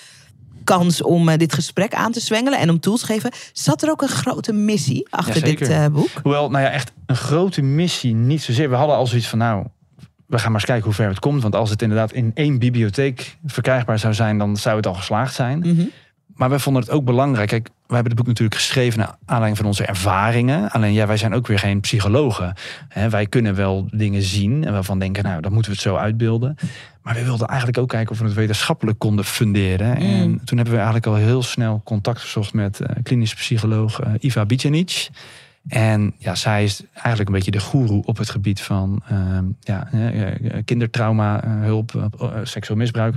[0.65, 3.31] kans om eh, dit gesprek aan te zwengelen en om tools te geven.
[3.53, 6.09] Zat er ook een grote missie achter dit eh, boek?
[6.23, 8.71] Hoewel, nou ja, echt een grote missie niet zozeer.
[8.71, 9.65] We hadden al zoiets van, nou,
[10.27, 11.43] we gaan maar eens kijken hoe ver het komt.
[11.43, 15.35] Want als het inderdaad in één bibliotheek verkrijgbaar zou zijn, dan zou het al geslaagd
[15.35, 15.59] zijn.
[15.59, 15.83] Mhm.
[16.37, 17.49] Maar wij vonden het ook belangrijk.
[17.49, 20.71] Kijk, wij hebben het boek natuurlijk geschreven naar aanleiding van onze ervaringen.
[20.71, 22.55] Alleen ja, wij zijn ook weer geen psychologen.
[23.11, 26.57] Wij kunnen wel dingen zien en waarvan denken, nou, dan moeten we het zo uitbeelden.
[27.03, 29.97] Maar we wilden eigenlijk ook kijken of we het wetenschappelijk konden funderen.
[29.97, 30.45] En Mm.
[30.45, 34.47] toen hebben we eigenlijk al heel snel contact gezocht met eh klinisch psycholoog eh, Iva
[34.47, 35.09] Bicenic.
[35.69, 39.89] En ja, zij is eigenlijk een beetje de goeroe op het gebied van ehm, ja,
[39.93, 42.11] eh, eh, kindertrauma, eh, hulp,
[42.43, 43.15] seksueel misbruik.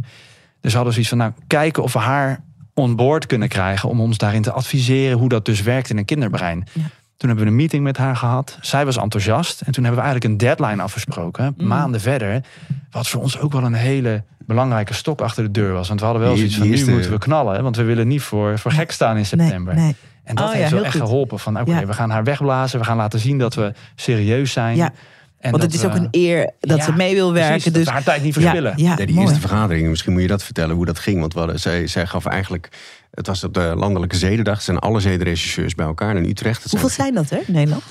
[0.61, 4.01] Dus we hadden zoiets van, nou, kijken of we haar on board kunnen krijgen om
[4.01, 6.67] ons daarin te adviseren hoe dat dus werkt in een kinderbrein.
[6.73, 6.81] Ja.
[7.17, 8.57] Toen hebben we een meeting met haar gehad.
[8.61, 9.61] Zij was enthousiast.
[9.61, 11.53] En toen hebben we eigenlijk een deadline afgesproken.
[11.57, 11.67] Mm.
[11.67, 12.43] Maanden verder.
[12.91, 15.87] Wat voor ons ook wel een hele belangrijke stok achter de deur was.
[15.87, 17.63] Want we hadden wel zoiets van, nu moeten we knallen.
[17.63, 19.75] Want we willen niet voor, voor gek staan in september.
[19.75, 19.95] Nee, nee.
[20.29, 21.07] En dat Oh ja, heeft wel heel echt goed.
[21.07, 21.39] geholpen.
[21.39, 21.85] Van oké, Ja.
[21.85, 22.79] we gaan haar wegblazen.
[22.79, 24.75] We gaan laten zien dat we serieus zijn.
[24.75, 24.91] Ja,
[25.39, 27.63] En Want het is ook een eer dat Ja, ze mee wil precies, werken.
[27.65, 28.73] dat dus we haar tijd niet verspillen.
[28.75, 29.19] ja, Ja, die mooi.
[29.27, 31.19] eerste vergadering, misschien moet je dat vertellen hoe dat ging.
[31.19, 32.69] Want we hadden, zij, zij gaf eigenlijk,
[33.11, 34.57] het was op de landelijke zedendag.
[34.57, 36.61] Er zijn alle zedenregisseurs bij elkaar in Utrecht.
[36.63, 37.83] Dat Hoeveel zijn dat er in Nederland?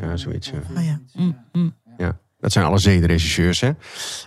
[0.00, 0.50] Ja, zoiets.
[0.50, 0.58] ja.
[0.78, 1.00] Oh ja.
[1.14, 1.74] Mm, mm.
[1.98, 3.60] Ja, dat zijn alle zedenregisseurs.
[3.60, 3.70] Hè?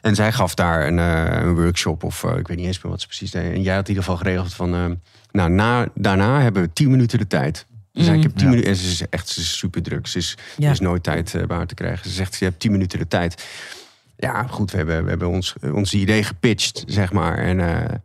[0.01, 2.91] En zij gaf daar een, eh, een workshop of eh, ik weet niet eens meer
[2.91, 3.53] wat ze precies deed.
[3.53, 4.85] En jij had in ieder geval geregeld van, eh,
[5.31, 7.65] nou, na, daarna hebben we tien minuten de tijd.
[7.93, 8.49] Ze zei, ik heb tien Ja.
[8.49, 8.69] minuten.
[8.71, 10.07] En ze is echt ze is super druk.
[10.07, 10.65] Ze is, Ja.
[10.65, 12.09] er is nooit tijd eh, bij haar te krijgen.
[12.09, 13.45] Ze zegt, je hebt tien minuten de tijd.
[14.17, 17.37] Ja, goed, we hebben, we hebben ons, ons idee gepitcht, zeg maar.
[17.37, 17.95] En eh,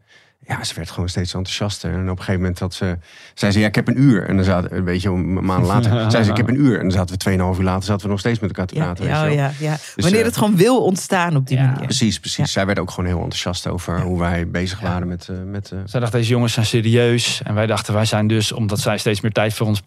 [0.46, 1.92] ja, ze werd gewoon steeds enthousiaster.
[1.92, 2.98] En op een gegeven moment had ze,
[3.35, 4.28] zei ze, ja, ik heb een uur.
[4.28, 6.74] En dan zaten een beetje een maand later, zei ze, ik heb een uur.
[6.76, 8.83] En dan zaten we tweeënhalf uur later, zaten we nog steeds met elkaar te Ja,
[8.85, 9.04] praten.
[9.04, 9.76] ja, ja, ja.
[9.96, 11.85] Wanneer eh, het gewoon wil ontstaan op die Ja, manier.
[11.85, 12.37] Precies, precies.
[12.38, 12.44] Ja.
[12.46, 15.28] Zij werd ook gewoon heel enthousiast over hoe wij bezig waren met...
[15.28, 17.40] eh, met eh, Zij dacht, deze jongens zijn serieus.
[17.44, 19.83] En wij dachten, wij zijn dus, omdat zij steeds meer tijd voor ons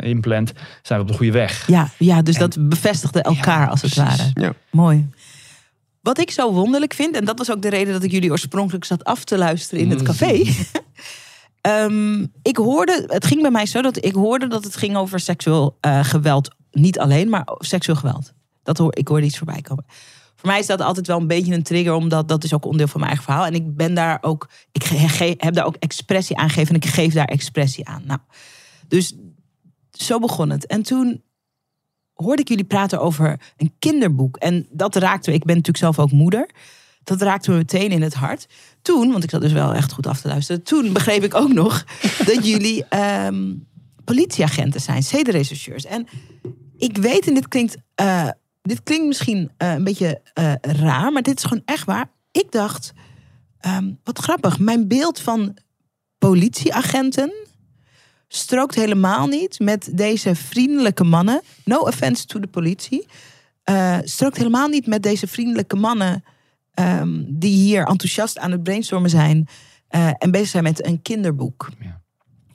[0.00, 0.52] inplant,
[0.82, 1.66] zijn we op de goede weg.
[1.66, 4.16] Ja, ja dus En- dat bevestigde elkaar Ja, als het precies.
[4.16, 4.30] ware.
[4.34, 4.52] ja.
[4.70, 5.08] Mooi.
[6.02, 8.84] Wat ik zo wonderlijk vind, en dat was ook de reden dat ik jullie oorspronkelijk
[8.84, 10.42] zat af te luisteren in het café.
[11.60, 15.20] Ehm, ik hoorde, het ging bij mij zo dat ik hoorde dat het ging over
[15.20, 16.48] seksueel eh, geweld.
[16.70, 18.32] Niet alleen, maar seksueel geweld.
[18.62, 19.84] Dat hoor, ik hoorde iets voorbij komen.
[20.36, 22.88] Voor mij is dat altijd wel een beetje een trigger, omdat dat is ook onderdeel
[22.88, 23.46] van mijn eigen verhaal.
[23.46, 24.82] En ik ben daar ook, ik
[25.36, 28.02] heb daar ook expressie aan gegeven en ik geef daar expressie aan.
[28.06, 28.20] Nou,
[28.88, 29.14] dus
[29.90, 30.66] zo begon het.
[30.66, 31.22] En toen
[32.22, 34.36] hoorde ik jullie praten over een kinderboek.
[34.36, 36.48] En dat raakte me, ik ben natuurlijk zelf ook moeder.
[37.04, 38.46] Dat raakte me meteen in het hart.
[38.82, 40.62] Toen, want ik zat dus wel echt goed af te luisteren.
[40.62, 41.84] Toen begreep ik ook nog
[42.32, 43.54] dat jullie ehm,
[44.04, 45.84] politieagenten zijn, zedenrechercheurs.
[45.84, 46.06] En
[46.76, 48.28] ik weet, en dit klinkt, eh,
[48.62, 52.10] dit klinkt misschien eh, een beetje eh, raar, maar dit is gewoon echt waar.
[52.30, 52.92] Ik dacht,
[53.58, 55.56] ehm, wat grappig, mijn beeld van
[56.18, 57.32] politieagenten
[58.34, 61.40] strookt helemaal niet met deze vriendelijke mannen.
[61.64, 63.06] No offense to de politie.
[63.62, 66.24] eh, strookt helemaal niet met deze vriendelijke mannen
[66.74, 69.48] ehm, die hier enthousiast aan het brainstormen zijn
[69.88, 71.68] eh, en bezig zijn met een kinderboek.
[71.80, 72.00] Ja.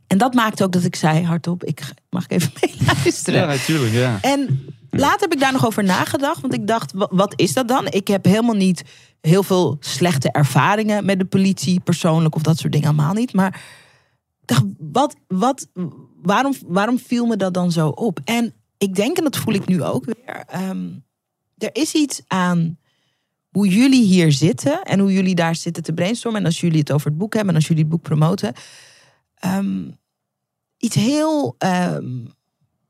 [0.07, 3.39] En dat maakte ook dat ik zei hardop, ik mag ik even meeluisteren.
[3.39, 4.17] Ja, natuurlijk, ja.
[4.21, 6.41] En later heb ik daar nog over nagedacht.
[6.41, 7.87] Want ik dacht, wa- wat is dat dan?
[7.89, 8.83] Ik heb helemaal niet
[9.21, 13.33] heel veel slechte ervaringen met de politie persoonlijk of dat soort dingen allemaal niet.
[13.33, 13.61] Maar
[14.47, 15.67] dacht, wat, wat,
[16.21, 18.19] waarom, waarom viel me dat dan zo op?
[18.23, 20.89] En ik denk, en dat voel ik nu ook weer, ehm,
[21.57, 22.77] er is iets aan
[23.49, 26.39] hoe jullie hier zitten en hoe jullie daar zitten te brainstormen.
[26.41, 28.53] En als jullie het over het boek hebben en als jullie het boek promoten.
[29.35, 29.91] ehm,
[30.77, 32.25] iets heel ehm,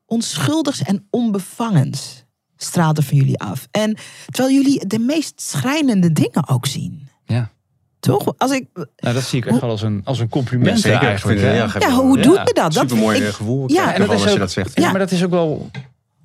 [0.05, 2.25] onschuldigs en onbevangens
[2.57, 3.67] straalt er van jullie af.
[3.71, 7.07] En terwijl jullie de meest schrijnende dingen ook zien.
[7.25, 7.51] Ja.
[7.99, 8.33] Toch?
[8.37, 11.07] Als ik, Nou, dat zie ik echt wel als een, als een compliment zeker.
[11.07, 11.39] eigenlijk.
[11.39, 12.23] Eh, ja, ja, hoe Ja.
[12.23, 12.73] doe je dat?
[12.73, 13.71] dat eh, gevoel.
[13.71, 14.71] Ja, Ja, en dat is als je dat zegt.
[14.75, 14.89] Ja, Ja.
[14.89, 15.69] maar dat is ook wel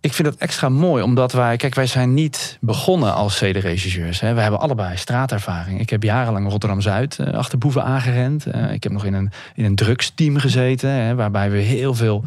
[0.02, 4.20] ik vind het extra mooi, omdat wij, kijk, wij zijn niet begonnen als zedenregisseurs.
[4.20, 4.34] Hè.
[4.34, 5.80] We hebben allebei straatervaring.
[5.80, 8.46] Ik heb jarenlang Rotterdam Zuid uh, achter boeven aangerend.
[8.46, 12.24] Uh, ik heb nog in een, in een drugsteam gezeten, hè, waarbij we heel veel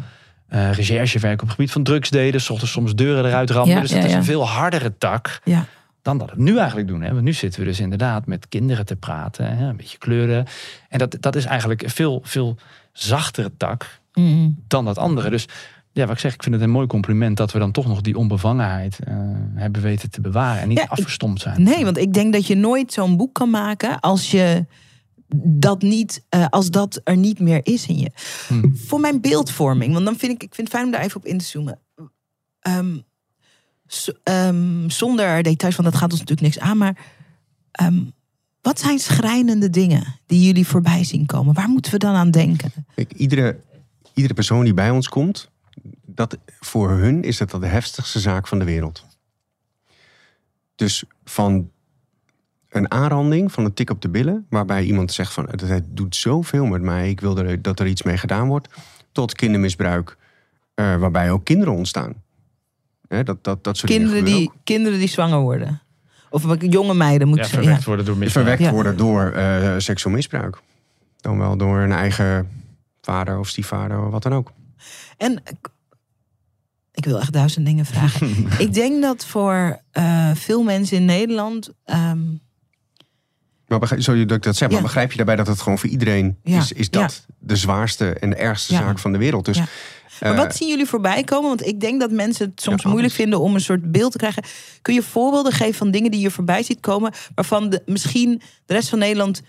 [0.50, 2.40] uh, recherchewerk op het gebied van drugs deden.
[2.40, 3.74] Zochten soms deuren eruit rammen.
[3.74, 4.16] Ja, dus ja, het is ja.
[4.16, 5.64] een veel hardere tak Ja.
[6.06, 7.02] Dan dat we nu eigenlijk doen.
[7.02, 7.12] Hè.
[7.12, 10.46] Want nu zitten we dus inderdaad met kinderen te praten, hè, een beetje kleuren.
[10.88, 12.56] En dat, dat is eigenlijk een veel, veel
[12.92, 14.62] zachtere tak Mm.
[14.68, 15.30] dan dat andere.
[15.30, 15.48] Dus
[15.92, 18.00] ja, wat ik zeg, ik vind het een mooi compliment dat we dan toch nog
[18.00, 19.14] die onbevangenheid eh,
[19.54, 21.62] hebben weten te bewaren en niet Ja, afgestompt zijn.
[21.62, 24.66] Nee, want ik denk dat je nooit zo'n boek kan maken als je
[25.44, 28.10] dat niet, eh, als dat er niet meer is in je.
[28.48, 28.76] Hmm.
[28.76, 31.26] Voor mijn beeldvorming, want dan vind ik, ik vind het fijn om daar even op
[31.26, 31.80] in te zoomen.
[32.60, 32.96] Ehm,
[34.22, 36.96] ehm, zonder details, want dat gaat ons natuurlijk niks aan, maar
[37.70, 38.00] ehm,
[38.60, 41.54] wat zijn schrijnende dingen die jullie voorbij zien komen?
[41.54, 42.72] Waar moeten we dan aan denken?
[43.16, 43.60] Iedere,
[44.14, 45.50] iedere persoon die bij ons komt,
[46.04, 49.04] dat, voor hun is dat de heftigste zaak van de wereld.
[50.74, 51.70] Dus van
[52.68, 56.66] een aanranding, van een tik op de billen, waarbij iemand zegt van het doet zoveel
[56.66, 58.68] met mij, ik wil dat er iets mee gedaan wordt,
[59.12, 60.16] tot kindermisbruik,
[60.74, 62.24] eh, waarbij ook kinderen ontstaan.
[63.08, 65.80] Hè, dat, dat, dat soort Kinderen dingen die, kinderen die zwanger worden.
[66.30, 67.56] Of jonge meiden Ja, moeten ze.
[67.56, 67.84] verwekt Ja.
[67.86, 68.46] worden door misbruik.
[68.46, 68.74] verwekt Ja.
[68.74, 70.58] worden door eh, seksueel misbruik.
[71.20, 72.48] Dan wel door een eigen
[73.00, 74.52] vader of stiefvader of wat dan ook.
[75.16, 75.32] En
[76.92, 78.46] ik- wil echt duizend dingen vragen.
[78.66, 81.70] ik denk dat voor eh, veel mensen in Nederland.
[81.84, 82.18] ehm,
[83.66, 84.82] Maar begrijp, sorry dat ik dat zeg, maar Ja.
[84.84, 86.58] begrijp je daarbij dat het gewoon voor iedereen Ja.
[86.58, 88.78] is, is dat de zwaarste en de ergste Ja.
[88.78, 89.44] zaak van de wereld.
[89.44, 89.64] Dus Ja.
[90.20, 91.48] Maar eh, wat zien jullie voorbij komen?
[91.48, 93.22] Want ik denk dat mensen het soms Ja, moeilijk alles.
[93.24, 94.42] vinden om een soort beeld te krijgen.
[94.82, 98.74] Kun je voorbeelden geven van dingen die je voorbij ziet komen, waarvan de, misschien de
[98.74, 99.42] rest van Nederland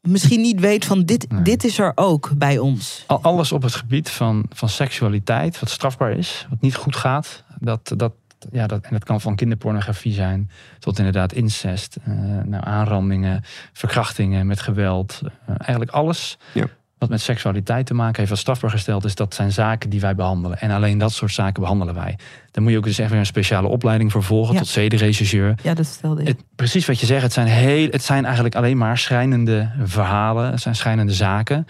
[0.00, 1.42] misschien niet weet van dit, Nee.
[1.42, 3.04] dit is er ook bij ons.
[3.06, 7.44] Al- Alles op het gebied van, van seksualiteit, wat strafbaar is, wat niet goed gaat.
[7.58, 8.12] Dat, dat,
[8.52, 12.12] ja, dat, en dat kan van kinderpornografie zijn tot inderdaad incest, eh,
[12.44, 15.20] nou, aanrandingen, verkrachtingen met geweld.
[15.24, 16.66] Eh, eigenlijk alles Ja.
[17.02, 20.14] Wat met seksualiteit te maken heeft, wat strafbaar gesteld is, dat zijn zaken die wij
[20.14, 20.58] behandelen.
[20.60, 22.18] En alleen dat soort zaken behandelen wij.
[22.50, 24.58] Daar moet je ook dus echt weer een speciale opleiding voor volgen, Ja.
[24.60, 25.54] tot zedenregisseur.
[25.62, 26.26] Ja, dat stelde ik.
[26.26, 30.50] Het, precies wat je zegt, het zijn, heel, het zijn eigenlijk alleen maar schrijnende verhalen.
[30.50, 31.66] Het zijn schrijnende zaken.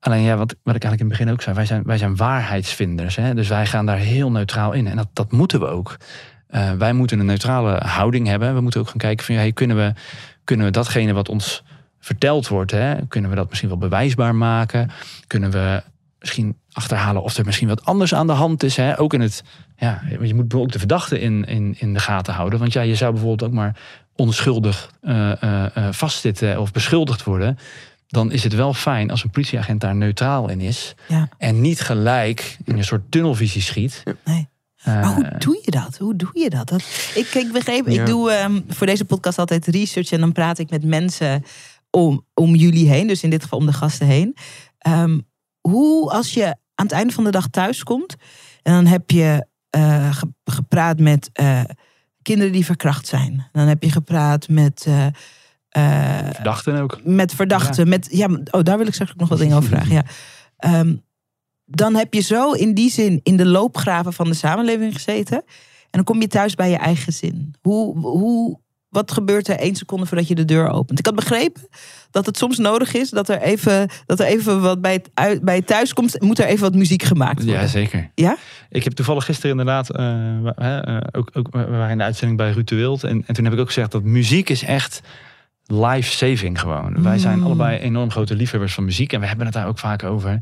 [0.00, 2.16] Alleen ja, wat, wat ik eigenlijk in het begin ook zei, wij zijn, wij zijn
[2.16, 3.16] waarheidsvinders.
[3.16, 3.34] Hè?
[3.34, 4.86] Dus wij gaan daar heel neutraal in.
[4.86, 5.96] En dat, dat moeten we ook.
[6.46, 8.54] Eh, wij moeten een neutrale houding hebben.
[8.54, 9.92] We moeten ook gaan kijken van, ja, hey, kunnen, we,
[10.44, 11.62] kunnen we datgene wat ons
[12.00, 14.90] verteld wordt, hè, kunnen we dat misschien wel bewijsbaar maken?
[15.26, 15.82] Kunnen we
[16.18, 18.76] misschien achterhalen of er misschien wat anders aan de hand is?
[18.76, 18.98] Hè?
[18.98, 19.42] Ook in het,
[19.76, 22.58] ja, je moet ook de verdachte in, in, in de gaten houden.
[22.58, 23.76] Want ja, je zou bijvoorbeeld ook maar
[24.16, 27.58] onschuldig eh, eh, eh, vastzitten of beschuldigd worden.
[28.06, 30.94] Dan is het wel fijn als een politieagent daar neutraal in is.
[31.08, 31.28] Ja.
[31.38, 34.02] En niet gelijk in een soort tunnelvisie schiet.
[34.24, 34.48] Nee.
[34.84, 35.96] Maar hoe doe je dat?
[35.98, 36.68] Hoe doe je dat?
[36.68, 36.82] dat
[37.14, 38.00] ik, ik begreep, Ja.
[38.00, 41.44] ik doe ehm, voor deze podcast altijd research en dan praat ik met mensen
[41.90, 44.36] om, om jullie heen, dus in dit geval om de gasten heen.
[44.78, 45.18] Ehm,
[45.60, 48.16] hoe als je aan het einde van de dag thuis komt
[48.62, 49.46] en dan heb je
[50.10, 51.62] ge- gepraat met eh,
[52.22, 53.48] kinderen die verkracht zijn.
[53.52, 55.06] Dan heb je gepraat met, eh,
[56.32, 57.00] verdachten ook.
[57.04, 57.88] met verdachten.
[57.88, 59.94] Met, ja, oh, daar wil ik straks ook nog wat dingen over vragen.
[59.94, 60.04] Ja.
[60.56, 60.96] Ehm,
[61.64, 65.36] dan heb je zo in die zin in de loopgraven van de samenleving gezeten.
[65.36, 67.54] En dan kom je thuis bij je eigen gezin.
[67.60, 70.98] Hoe, hoe, wat gebeurt er één seconde voordat je de deur opent?
[70.98, 71.68] Ik had begrepen
[72.10, 75.56] dat het soms nodig is dat er even, dat er even wat bij het, bij
[75.56, 77.60] het thuiskomst moet er even wat muziek gemaakt worden.
[77.60, 78.10] Ja, zeker.
[78.14, 78.36] Ja?
[78.70, 82.50] Ik heb toevallig gisteren inderdaad, eh, eh, ook, ook, we waren in de uitzending bij
[82.50, 83.04] Ruud de Wild.
[83.04, 85.00] En, en toen heb ik ook gezegd dat muziek is echt
[85.66, 87.02] life-saving gewoon.
[87.02, 87.44] Wij zijn Mm.
[87.44, 89.12] allebei enorm grote liefhebbers van muziek.
[89.12, 90.38] En we hebben het daar ook vaak over.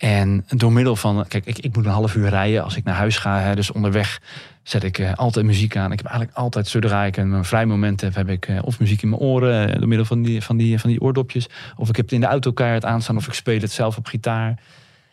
[0.00, 2.94] En door middel van, kijk, ik, ik moet een half uur rijden als ik naar
[2.94, 3.40] huis ga.
[3.40, 4.20] Hè, dus onderweg
[4.62, 5.92] zet ik eh, altijd muziek aan.
[5.92, 8.78] Ik heb eigenlijk altijd, zodra ik een, een vrij moment heb, heb ik eh, of
[8.80, 9.68] muziek in mijn oren.
[9.72, 11.48] eh, door middel van die, van, die, van die oordopjes.
[11.76, 13.16] Of ik heb het in de auto keihard aanstaan.
[13.16, 14.58] Of ik speel het zelf op gitaar.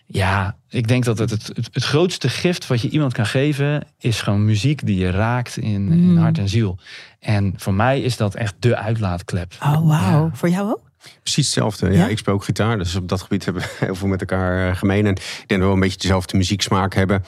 [0.06, 3.84] Ja, ik denk dat het, het, het, het grootste gift wat je iemand kan geven,
[4.00, 6.18] is gewoon muziek die je raakt in, in Mm.
[6.18, 6.78] hart en ziel.
[7.20, 9.54] En voor mij is dat echt de uitlaatklep.
[9.64, 10.26] Oh, wauw.
[10.26, 10.30] Ja.
[10.34, 10.82] Voor jou ook?
[11.22, 11.92] Precies hetzelfde.
[11.92, 12.08] Ja, Ja?
[12.08, 14.76] ik speel ook gitaar, dus op dat gebied hebben we heel veel met elkaar eh,
[14.76, 15.06] gemeen.
[15.06, 17.24] En ik denk dat we wel een beetje dezelfde muzieksmaak hebben.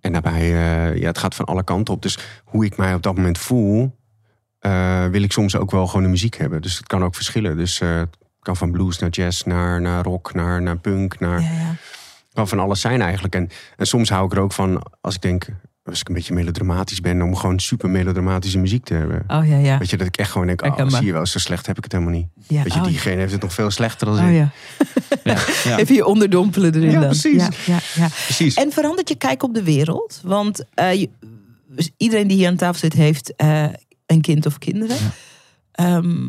[0.00, 2.02] En daarbij, eh, ja, het gaat van alle kanten op.
[2.02, 3.96] Dus hoe ik mij op dat moment voel,
[4.58, 6.62] eh, wil ik soms ook wel gewoon de muziek hebben.
[6.62, 7.56] Dus het kan ook verschillen.
[7.56, 11.40] Dus het kan van blues naar jazz, naar, naar rock, naar, naar punk, naar...
[11.40, 11.74] Ja, ja.
[12.32, 13.34] kan van alles zijn eigenlijk.
[13.34, 15.46] En, en soms hou ik er ook van, als ik denk,
[15.88, 19.24] als ik een beetje melodramatisch ben, om gewoon super melodramatische muziek te hebben.
[19.28, 19.78] Oh ja, ja.
[19.78, 21.84] Weet je, dat ik echt gewoon denk, oh, zie je wel, zo slecht heb ik
[21.84, 22.26] het helemaal niet.
[22.48, 22.62] ja.
[22.62, 24.34] Weet je, oh, diegene heeft het nog veel slechter dan oh, ik.
[24.36, 24.50] ja.
[25.64, 25.76] Ja.
[25.78, 27.08] Even je onderdompelen erin Ja, dan.
[27.08, 27.42] precies.
[27.66, 28.08] Ja, ja.
[28.24, 28.54] Precies.
[28.54, 30.20] En verandert je kijk op de wereld?
[30.24, 31.10] Want eh, je-
[31.68, 33.64] dus iedereen die hier aan tafel zit, heeft eh,
[34.06, 34.96] een kind of kinderen.
[35.72, 36.28] Ehm,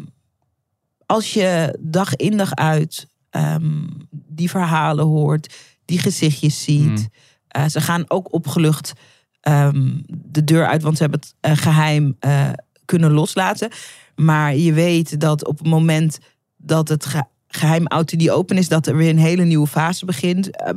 [1.06, 5.54] als je dag in dag uit ehm, die verhalen hoort,
[5.86, 6.82] die gezichtjes ziet.
[6.88, 7.08] Mm.
[7.48, 8.94] eh, ze gaan ook opgelucht
[9.42, 12.50] ehm, de deur uit, want ze hebben het eh, geheim eh,
[12.86, 13.70] kunnen loslaten.
[14.16, 16.20] Maar je weet dat op het moment
[16.58, 20.06] dat het ge- geheim auto die open is, dat er weer een hele nieuwe fase
[20.06, 20.56] begint.
[20.56, 20.74] Eh,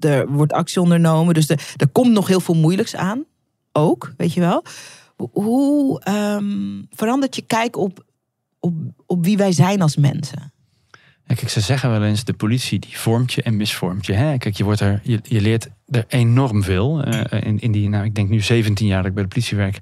[0.00, 3.24] er wordt actie ondernomen, dus er, komt nog heel veel moeilijks aan.
[3.72, 4.64] Ook, weet je wel.
[5.32, 8.04] Hoe- ehm, verandert je kijk op,
[8.60, 8.74] op,
[9.06, 10.52] op wie wij zijn als mensen?
[11.32, 14.12] Ja, Kijk, ze zeggen wel eens, de politie die vormt je en misvormt je.
[14.12, 14.38] Hè?
[14.38, 17.02] Kijk, je, wordt er, je, je leert er enorm veel.
[17.02, 19.56] Eh, in, in die, nou, ik denk nu 17 jaar dat ik bij de politie
[19.56, 19.78] werk.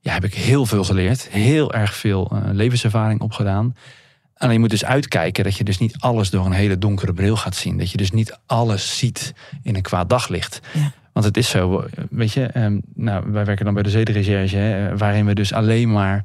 [0.00, 1.28] Ja, heb ik heel veel geleerd.
[1.28, 3.76] Heel erg veel eh, levenservaring opgedaan.
[4.36, 7.36] Alleen je moet dus uitkijken dat je dus niet alles door een hele donkere bril
[7.36, 7.78] gaat zien.
[7.78, 10.60] Dat je dus niet alles ziet in een kwaad daglicht.
[10.72, 10.92] Ja.
[11.12, 14.56] Want het is zo, eh, weet je, ehm, nou, wij werken dan bij de zedenrecherche,
[14.56, 16.24] hè, waarin we dus alleen maar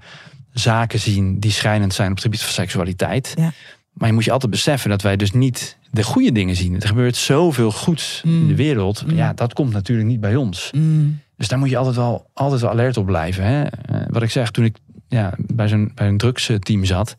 [0.53, 3.33] zaken zien die schrijnend zijn op het gebied van seksualiteit.
[3.37, 3.51] Ja.
[3.97, 6.75] Maar je moet je altijd beseffen dat wij dus niet de goede dingen zien.
[6.81, 8.47] Er gebeurt zoveel goeds in Mm.
[8.47, 9.03] de wereld.
[9.07, 9.15] Mm.
[9.15, 10.71] Ja, dat komt natuurlijk niet bij ons.
[10.75, 13.43] Mm, Dus daar moet je altijd wel, altijd wel alert op blijven.
[13.43, 13.63] Hè?
[13.63, 17.15] Eh, wat ik zeg, toen ik ja, bij zo'n bij een drugsteam zat...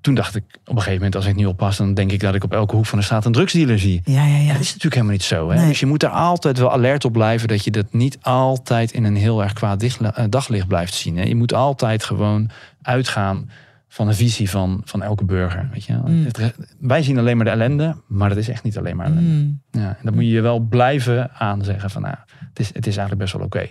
[0.00, 1.76] toen dacht ik op een gegeven moment, als ik niet oppas...
[1.76, 4.00] dan denk ik dat ik op elke hoek van de straat een drugsdealer zie.
[4.04, 4.52] ja, ja, ja.
[4.52, 5.50] Dat is natuurlijk helemaal niet zo.
[5.50, 5.56] Hè?
[5.56, 5.68] Nee.
[5.68, 7.48] Dus je moet er altijd wel alert op blijven...
[7.48, 11.16] dat je dat niet altijd in een heel erg kwaad eh, daglicht blijft zien.
[11.16, 11.22] Hè?
[11.24, 12.50] Je moet altijd gewoon
[12.82, 13.50] uitgaan
[13.92, 15.68] van een visie van, van elke burger.
[15.72, 15.92] Weet je?
[15.92, 16.24] Mm.
[16.24, 19.30] Het- wij zien alleen maar de ellende, maar dat is echt niet alleen maar ellende.
[19.30, 19.62] Mm.
[19.70, 22.02] Ja, en dan moet je je wel blijven aanzeggen van...
[22.02, 22.16] Nou,
[22.48, 23.68] het, is, het is eigenlijk best wel oké.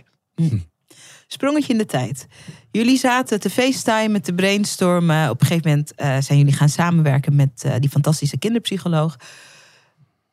[1.27, 2.27] Sprongetje in de tijd.
[2.71, 5.29] Jullie zaten te facetimen, te brainstormen.
[5.29, 9.15] Op een gegeven moment eh, zijn jullie gaan samenwerken met eh, die fantastische kinderpsycholoog.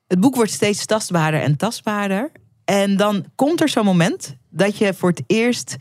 [0.07, 2.31] Het boek wordt steeds tastbaarder en tastbaarder.
[2.64, 5.77] En dan komt er zo'n moment dat je voor het eerst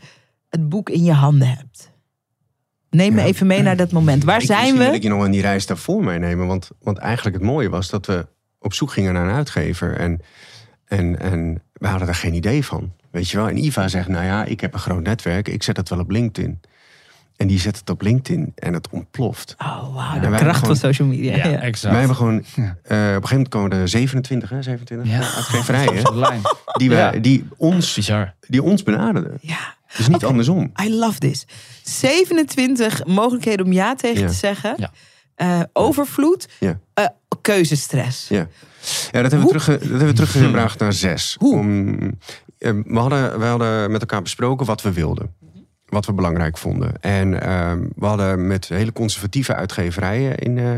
[0.48, 1.90] het boek in je handen hebt.
[2.96, 3.26] Neem me Ja.
[3.26, 4.24] even mee naar dat moment.
[4.24, 4.96] Waar Ik- zijn misschien wil we?
[4.96, 6.46] ik je nog aan die reis daarvoor meenemen.
[6.46, 8.26] Want, want eigenlijk het mooie was dat we
[8.58, 9.96] op zoek gingen naar een uitgever.
[9.96, 10.20] En,
[10.86, 12.92] en, en we hadden daar geen idee van.
[13.10, 13.48] Weet je wel?
[13.48, 15.48] En Iva zegt, nou ja, ik heb een groot netwerk.
[15.48, 16.60] Ik zet het wel op LinkedIn.
[17.36, 19.54] En die zet het op LinkedIn en het ontploft.
[19.58, 21.36] Oh, wauw, Ja, de wij kracht gewoon- van social media.
[21.36, 21.90] Ja, exact.
[21.90, 22.62] Wij hebben gewoon, Ja.
[22.62, 25.18] eh, op een gegeven moment komen er 27, hè, 27 Ja.
[25.34, 25.98] uitgeverijen.
[26.08, 26.40] Op de lijn.
[26.76, 27.10] Die, we, Ja.
[27.10, 28.34] die, ons, Bizar.
[28.48, 29.38] die ons benaderden.
[29.40, 30.72] Ja, Dus niet andersom.
[30.82, 31.46] I love this.
[31.82, 34.26] 27 mogelijkheden om ja tegen Ja.
[34.26, 34.74] te zeggen.
[34.76, 34.90] Ja.
[35.34, 36.48] Eh, overvloed.
[36.60, 36.80] Ja.
[36.94, 37.06] Eh,
[37.40, 38.28] keuzestress.
[38.28, 38.48] Ja.
[39.10, 41.36] Ja, dat hebben we, terug, dat hebben we teruggebracht naar zes.
[41.38, 41.58] Hoe?
[41.58, 41.96] Om,
[42.58, 45.34] eh, we, hadden, we hadden met elkaar besproken wat we wilden.
[45.86, 46.92] Wat we belangrijk vonden.
[47.00, 50.70] En ehm, we hadden met hele conservatieve uitgeverijen in, eh,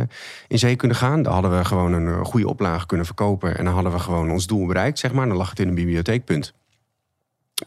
[0.49, 1.23] in zee kunnen gaan.
[1.23, 3.59] Daar hadden we gewoon een goede oplage kunnen verkopen.
[3.59, 5.29] En dan hadden we gewoon ons doel bereikt, zeg maar.
[5.29, 6.53] Dan lag het in een bibliotheekpunt.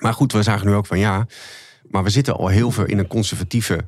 [0.01, 1.25] Maar goed, we zagen nu ook van ja...
[1.89, 3.79] maar we zitten al heel veel in een conservatieve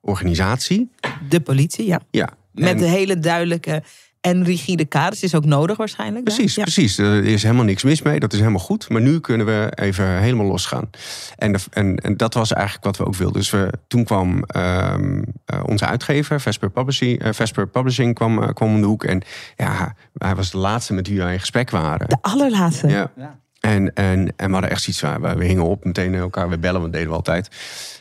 [0.00, 0.90] organisatie.
[1.28, 2.00] De politie, ja.
[2.10, 2.28] Ja.
[2.52, 3.82] Met En- de hele duidelijke
[4.20, 5.22] en rigide kaders.
[5.22, 6.24] Is ook nodig waarschijnlijk.
[6.24, 6.62] Precies, Ja.
[6.62, 6.98] precies.
[6.98, 8.20] Er is helemaal niks mis mee.
[8.20, 8.88] Dat is helemaal goed.
[8.88, 10.90] Maar nu kunnen we even helemaal losgaan.
[11.36, 13.38] En, de- en, en dat was eigenlijk wat we ook wilden.
[13.40, 18.74] Dus we, toen kwam ehm, eh, onze uitgever, Vesper Publishing, eh, Vesper Publishing kwam, kwam
[18.74, 19.04] om de hoek.
[19.04, 19.22] En
[19.56, 22.08] ja, hij was de laatste met wie wij in gesprek waren.
[22.08, 22.88] De allerlaatste.
[22.88, 23.10] Ja.
[23.16, 23.38] Ja.
[23.60, 26.80] En, en, en we hadden echt zoiets van, we, hingen op meteen elkaar weer bellen,
[26.80, 27.48] want dat deden we altijd.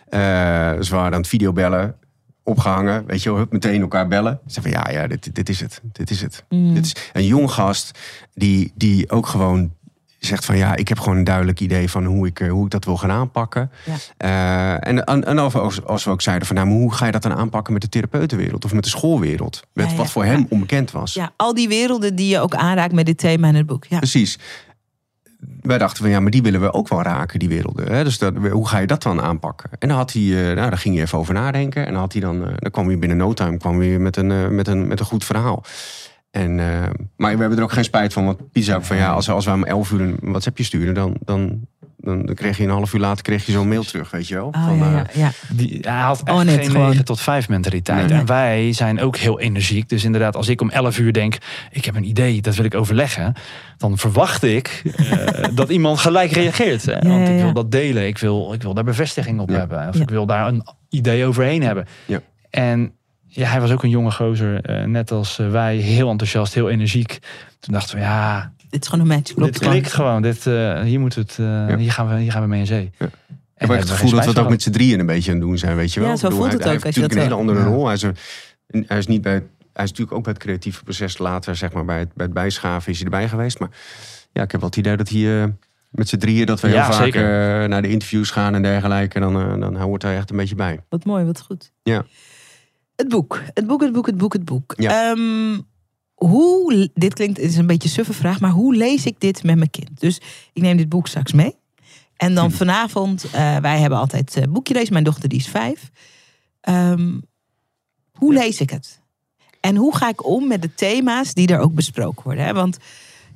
[0.10, 1.96] Eh, dus we waren aan het videobellen,
[2.44, 4.40] opgehangen, weet je wel, meteen elkaar bellen.
[4.48, 6.44] Ze van, ja, ja, dit, dit is het, dit is het.
[6.50, 6.74] Mm.
[6.74, 8.00] Dit is een jong gast
[8.34, 9.72] die, die ook gewoon
[10.20, 12.72] zegt van, ja, ik heb gewoon een duidelijk idee van hoe ik, eh, hoe ik
[12.72, 13.72] dat wil gaan aanpakken.
[13.86, 13.96] Ja.
[14.18, 17.12] Eh, en en, en als, als we ook zeiden van, nou, maar hoe ga je
[17.12, 19.64] dat dan aanpakken met de therapeutenwereld of met de schoolwereld?
[19.74, 21.14] Met Ja, ja, wat voor hem onbekend was.
[21.14, 23.86] Ja, al die werelden die je ook aanraakt met dit thema in het boek.
[23.86, 23.98] Ja.
[23.98, 24.40] Precies.
[25.62, 27.92] Wij dachten van ja, maar die willen we ook wel raken, die werelden.
[27.92, 28.04] Hè?
[28.04, 29.70] Dus dat, hoe ga je dat dan aanpakken?
[29.80, 31.86] En dan had hij, eh, nou, daar ging hij even over nadenken.
[31.86, 34.18] En dan, had hij dan, eh, dan kwam hij binnen no time kwam hij met,
[34.18, 35.64] een, eh, met, een, met een goed verhaal.
[36.32, 36.56] En,
[37.16, 38.26] maar we hebben er ook geen spijt van.
[38.26, 38.40] Want
[38.74, 41.68] ook van ja, als, als we om 11 uur een WhatsAppje sturen, dan, dan,
[42.02, 44.36] dan, dan kreeg je een half uur later kreeg je zo'n mail terug, weet je
[44.36, 44.48] wel.
[44.48, 45.32] Oh, Van, ja, eh, ja, ja.
[45.56, 46.88] Die, hij had echt Oh, net geen gewoon.
[46.90, 48.10] 9 tot 5 mentaliteit.
[48.10, 48.20] Nee.
[48.20, 49.90] En wij zijn ook heel energiek.
[49.90, 51.38] Dus inderdaad, als ik om 11 uur denk,
[51.72, 53.34] ik heb een idee, dat wil ik overleggen.
[53.78, 56.86] Dan verwacht ik eh, dat iemand gelijk reageert.
[56.86, 56.94] Hè?
[56.94, 57.44] Want ja, ik ja.
[57.44, 58.08] wil dat delen.
[58.08, 59.56] Ik wil, ik wil daar bevestiging op Ja.
[59.58, 59.88] hebben.
[59.88, 60.02] Of Ja.
[60.02, 61.86] ik wil daar een idee overheen hebben.
[62.06, 62.22] Ja.
[62.50, 62.94] En
[63.28, 65.76] ja, hij was ook een jonge gozer, eh, net als wij.
[65.76, 67.20] Heel enthousiast, heel energiek.
[67.60, 69.34] Toen dachten we, ja, Dit is gewoon een match.
[69.34, 69.74] Klopt dit gewoon.
[69.74, 70.22] klikt gewoon.
[70.22, 72.92] Dit, eh, hier, moet het, eh, hier, gaan we, hier gaan we mee in zee.
[73.00, 73.06] Ja.
[73.06, 75.38] En Ik heb het gevoel dat we het ook met z'n drieën een beetje aan
[75.38, 76.10] het doen zijn, weet je wel.
[76.10, 77.76] Ja, zo bedoel, voelt hij, het hij ook heeft als je natuurlijk een hele andere
[77.76, 77.86] rol.
[77.86, 78.20] Hij is, er-
[78.88, 79.34] hij is niet bij,
[79.74, 82.34] hij is natuurlijk ook bij het creatieve proces later, zeg maar, bij het, bij het
[82.34, 83.60] bijschaven is hij erbij geweest.
[83.60, 83.70] Maar
[84.32, 85.48] ja, ik heb wel het idee dat hij eh,
[85.90, 87.14] met z'n drieën, dat we heel Ja, vaak
[87.70, 89.16] naar de interviews gaan en dergelijke.
[89.20, 90.80] En dan, dan hoort hij echt een beetje bij.
[90.90, 91.72] Wat mooi, wat goed.
[91.84, 92.06] Ja.
[92.96, 93.42] Het boek.
[93.54, 94.74] Het boek, het boek, het boek, het boek.
[94.78, 95.12] Ja.
[95.12, 95.60] Ehm,
[96.20, 99.44] hoe, dit klinkt, het is een beetje een suffe vraag, maar hoe lees ik dit
[99.44, 100.00] met mijn kind?
[100.00, 100.22] Dus
[100.54, 101.56] ik neem dit boek straks mee.
[102.18, 104.94] En dan vanavond, eh, wij hebben altijd eh boekje lezen.
[104.94, 105.90] Mijn dochter die is vijf.
[106.62, 107.18] Ehm,
[108.12, 109.02] hoe lees ik het?
[109.60, 112.46] En hoe ga ik om met de thema's die er ook besproken worden?
[112.46, 112.54] Hè?
[112.54, 112.78] Want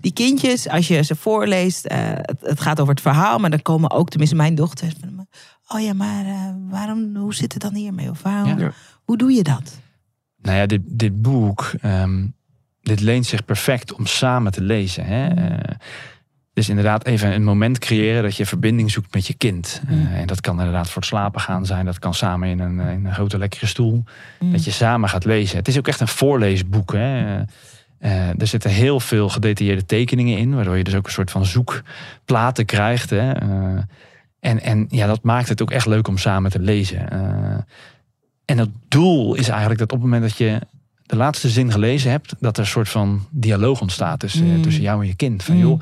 [0.01, 3.61] die kindjes, als je ze voorleest, eh, het, het gaat over het verhaal, maar dan
[3.61, 5.25] komen ook, tenminste mijn dochter, van me,
[5.67, 8.09] oh ja, maar waarom, hoe zit het dan hiermee?
[8.09, 8.71] Of waarom, Ja.
[9.03, 9.79] Hoe doe je dat?
[10.41, 12.25] Nou ja, dit, dit boek, ehm,
[12.83, 15.05] dit leent zich perfect om samen te lezen.
[15.05, 15.27] Hè?
[15.27, 15.75] Eh,
[16.53, 19.81] dus inderdaad even een moment creëren dat je verbinding zoekt met je kind.
[19.87, 20.07] Eh, Mm.
[20.13, 21.85] en dat kan inderdaad voor het slapen gaan zijn.
[21.85, 24.03] Dat kan samen in een, in een grote lekkere stoel.
[24.39, 24.51] Mm.
[24.51, 25.57] Dat je samen gaat lezen.
[25.57, 26.93] Het is ook echt een voorleesboek.
[26.93, 27.41] Hè?
[28.03, 30.55] Eh, er zitten heel veel gedetailleerde tekeningen in.
[30.55, 33.09] Waardoor je dus ook een soort van zoekplaten krijgt.
[33.09, 33.31] Hè?
[33.31, 33.81] Eh,
[34.39, 37.09] en, en ja, dat maakt het ook echt leuk om samen te lezen.
[37.09, 37.57] Eh,
[38.45, 40.59] en het doel is eigenlijk dat op het moment dat je
[41.13, 44.61] de laatste zin gelezen hebt, dat er een soort van dialoog ontstaat tussen, Mm.
[44.61, 45.43] tussen jou en je kind.
[45.43, 45.61] Van Mm.
[45.61, 45.79] joh,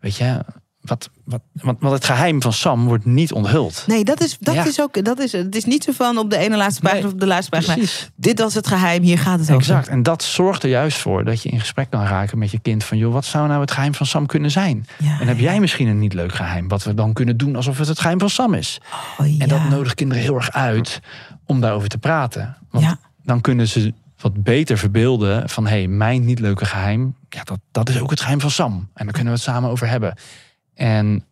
[0.00, 0.40] weet je,
[0.80, 3.84] wat, wat, want, want het geheim van Sam wordt niet onthuld.
[3.86, 4.64] Nee, dat is, dat Ja.
[4.66, 5.04] is ook.
[5.04, 7.20] Dat is, het is niet zo van op de ene laatste pagina Nee, of op
[7.20, 7.74] de laatste pagina.
[7.74, 8.10] Precies.
[8.16, 9.54] Dit was het geheim, hier gaat het over.
[9.60, 9.88] Exact.
[9.88, 12.84] En dat zorgt er juist voor dat je in gesprek kan raken met je kind.
[12.84, 14.86] Van joh, wat zou nou het geheim van Sam kunnen zijn?
[14.98, 15.20] Ja.
[15.20, 16.68] En heb jij misschien een niet leuk geheim?
[16.68, 18.80] Wat we dan kunnen doen alsof het het geheim van Sam is.
[19.18, 19.38] Oh, ja.
[19.38, 21.00] En dat nodigt kinderen heel erg uit
[21.46, 22.56] om daarover te praten.
[22.70, 23.94] Want dan kunnen ze
[24.24, 25.66] wat beter verbeelden van...
[25.66, 28.72] hé, hey, mijn niet leuke geheim, ja, dat, dat is ook het geheim van Sam.
[28.94, 30.14] En daar kunnen we het samen over hebben.
[30.74, 31.24] En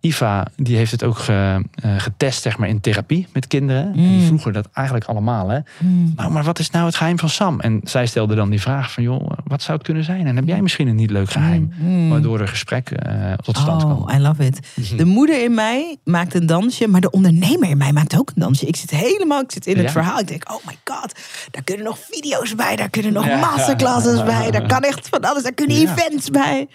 [0.00, 3.82] Iva, die heeft het ook ge- eh, getest zeg maar, in therapie met kinderen.
[3.84, 4.26] En die Mm.
[4.26, 5.48] vroegen dat eigenlijk allemaal.
[5.48, 5.58] Hè?
[5.78, 6.12] Mm.
[6.16, 7.60] Nou, maar wat is nou het geheim van Sam?
[7.60, 9.02] En zij stelde dan die vraag van...
[9.02, 10.26] joh, wat zou het kunnen zijn?
[10.26, 11.72] En heb jij misschien een niet leuk geheim?
[11.78, 12.10] Mm.
[12.10, 13.92] Waardoor er gesprek eh, tot stand kwam.
[14.02, 14.60] Oh, I love it.
[14.96, 18.42] De moeder in mij maakt een dansje, maar de ondernemer in mij maakt ook een
[18.42, 18.66] dansje.
[18.66, 19.90] Ik zit helemaal, ik zit in het Ja.
[19.92, 20.18] verhaal.
[20.18, 21.12] Ik denk, oh my god,
[21.50, 23.38] daar kunnen nog video's bij, daar kunnen nog Ja.
[23.38, 25.92] masterclasses bij, daar kan echt van alles, daar kunnen Ja.
[25.96, 26.68] events bij.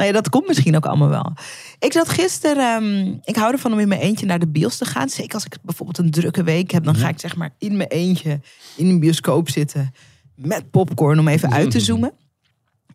[0.00, 1.32] Nou ja, dat komt misschien ook allemaal wel.
[1.78, 4.84] Ik zat gisteren, ehm, ik hou ervan om in mijn eentje naar de bios te
[4.84, 5.08] gaan.
[5.08, 7.88] Zeker als ik bijvoorbeeld een drukke week heb, dan ga ik zeg maar in mijn
[7.88, 8.40] eentje
[8.76, 9.94] in een bioscoop zitten
[10.34, 12.12] met popcorn om even uit te zoomen.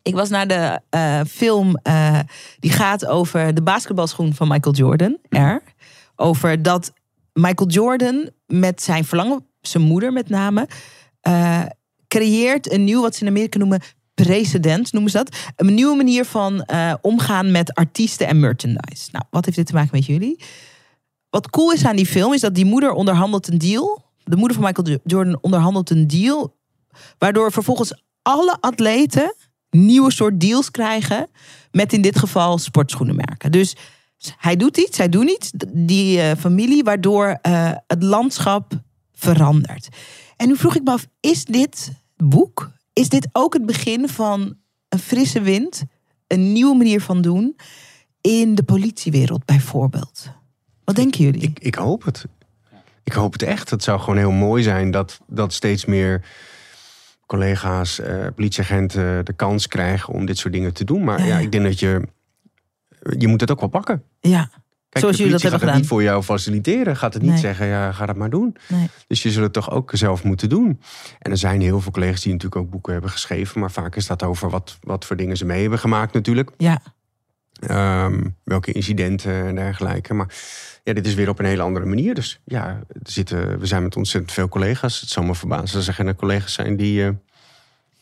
[0.01, 2.19] Ik was naar de eh, film eh,
[2.59, 5.17] die gaat over de basketbalschoen van Michael Jordan.
[5.29, 5.61] Er.
[6.15, 6.93] Over dat
[7.33, 10.67] Michael Jordan met zijn verlangen, zijn moeder met name,
[11.21, 11.63] eh,
[12.07, 13.81] creëert een nieuw, wat ze in Amerika noemen,
[14.15, 15.35] precedent, noemen ze dat.
[15.55, 19.09] Een nieuwe manier van eh, omgaan met artiesten en merchandise.
[19.11, 20.43] Nou, wat heeft dit te maken met jullie?
[21.29, 24.03] Wat cool is aan die film, is dat die moeder onderhandelt een deal.
[24.23, 26.57] De moeder van Michael Jordan onderhandelt een deal.
[27.17, 29.35] Waardoor vervolgens alle atleten
[29.69, 31.27] nieuwe soort deals krijgen.
[31.71, 33.51] Met in dit geval sportschoenenmerken.
[33.51, 33.75] Dus
[34.37, 38.73] hij doet iets, zij doen iets, die eh, familie, waardoor eh, het landschap
[39.13, 39.87] verandert.
[40.35, 44.57] En nu vroeg ik me af, is dit boek, is dit ook het begin van
[44.89, 45.83] een frisse wind?
[46.27, 47.55] Een nieuwe manier van doen
[48.21, 50.29] in de politiewereld bijvoorbeeld?
[50.83, 51.41] Wat denken jullie?
[51.41, 52.25] Ik, ik hoop het.
[53.03, 53.69] Ik hoop het echt.
[53.69, 56.25] Het zou gewoon heel mooi zijn dat, dat steeds meer
[57.25, 61.03] collega's, eh, politieagenten de kans krijgen om dit soort dingen te doen.
[61.03, 61.43] Maar Ja, ja, ja.
[61.43, 62.01] ik denk dat je.
[63.17, 64.03] Je moet het ook wel pakken.
[64.19, 64.49] ja,
[64.95, 65.99] Kijk, Zoals jullie dat hebben gaat het gedaan.
[65.99, 66.97] niet voor jou faciliteren.
[66.97, 67.39] Gaat het niet Nee.
[67.39, 68.55] zeggen, ja, ga dat maar doen.
[68.67, 68.89] nee.
[69.07, 70.81] Dus je zult het toch ook zelf moeten doen.
[71.19, 73.59] En er zijn heel veel collega's die natuurlijk ook boeken hebben geschreven.
[73.59, 76.51] Maar vaak is dat over wat, wat voor dingen ze mee hebben gemaakt natuurlijk.
[76.57, 76.81] Ja,
[77.59, 80.13] Ehm, welke incidenten en dergelijke.
[80.13, 80.27] Maar
[80.83, 82.13] ja, dit is weer op een hele andere manier.
[82.15, 84.99] Dus ja, er zitten, we zijn met ontzettend veel collega's.
[85.01, 87.09] Het zal me verbazen als er geen collega's zijn die, eh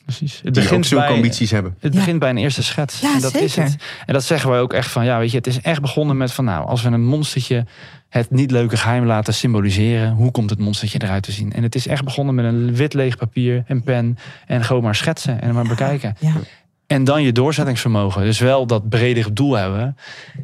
[0.03, 0.33] Precies.
[0.33, 1.75] Het die ook begint zulke bij, ambities hebben.
[1.79, 1.99] Het Ja.
[1.99, 2.99] begint bij een eerste schets.
[2.99, 3.71] Ja, en dat is zeker.
[3.71, 3.83] het.
[4.05, 6.31] En dat zeggen wij ook echt van, ja, weet je, het is echt begonnen met
[6.31, 7.65] van, nou, als we een monstertje
[8.09, 11.53] het niet leuke geheim laten symboliseren, hoe komt het monstertje eruit te zien?
[11.53, 14.95] En het is echt begonnen met een wit leeg papier, een pen en gewoon maar
[14.95, 16.15] schetsen en maar bekijken.
[16.19, 16.33] ja.
[16.87, 18.21] En dan je doorzettingsvermogen.
[18.23, 19.97] Dus wel dat bredere doel hebben.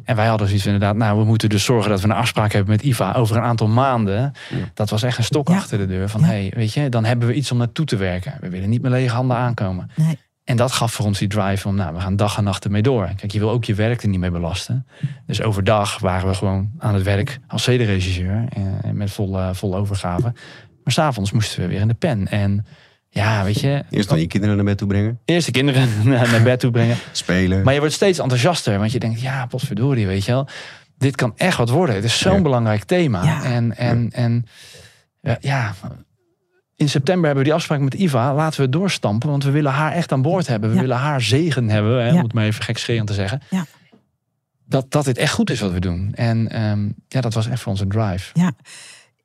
[0.04, 2.70] En wij hadden zoiets inderdaad, nou, we moeten dus zorgen dat we een afspraak hebben
[2.70, 4.32] met IVA over een aantal maanden.
[4.74, 5.54] Dat was echt een stok Ja.
[5.56, 6.08] achter de deur.
[6.08, 6.26] Van, Ja.
[6.26, 8.34] hey, weet je, dan hebben we iets om naartoe te werken.
[8.40, 9.90] We willen niet met lege handen aankomen.
[9.96, 10.18] Nee.
[10.44, 12.82] En dat gaf voor ons die drive om, nou, we gaan dag en nacht ermee
[12.82, 13.10] door.
[13.16, 14.86] Kijk, je wil ook je werk er niet mee belasten.
[15.26, 18.44] Dus overdag waren we gewoon aan het werk als zedenregisseur.
[18.48, 20.32] eh, met volle, volle overgave.
[20.84, 22.28] Maar s'avonds moesten we weer in de pen.
[22.28, 22.66] En
[23.12, 25.20] ja, weet je, Eerst dan je kinderen naar bed toe brengen.
[25.24, 26.96] eerst de kinderen naar, naar bed toe brengen.
[27.12, 27.62] Spelen.
[27.62, 30.48] Maar je wordt steeds enthousiaster, want je denkt, ja, potverdorie, weet je wel.
[30.98, 31.94] Dit kan echt wat worden.
[31.94, 32.42] Het is zo'n Ja.
[32.42, 33.22] belangrijk thema.
[33.24, 33.42] Ja.
[33.44, 34.46] En, en, en
[35.20, 35.74] ja, ja,
[36.76, 38.34] in september hebben we die afspraak met Iva.
[38.34, 40.68] Laten we het doorstampen, want we willen haar echt aan boord hebben.
[40.68, 40.80] We Ja.
[40.80, 42.14] willen haar zegen hebben, hè, Ja.
[42.14, 43.42] om het maar even gekscherend te zeggen.
[43.50, 43.64] Ja.
[44.66, 46.10] Dat, dat dit echt goed is wat we doen.
[46.14, 48.32] En ehm, ja, dat was echt voor onze drive.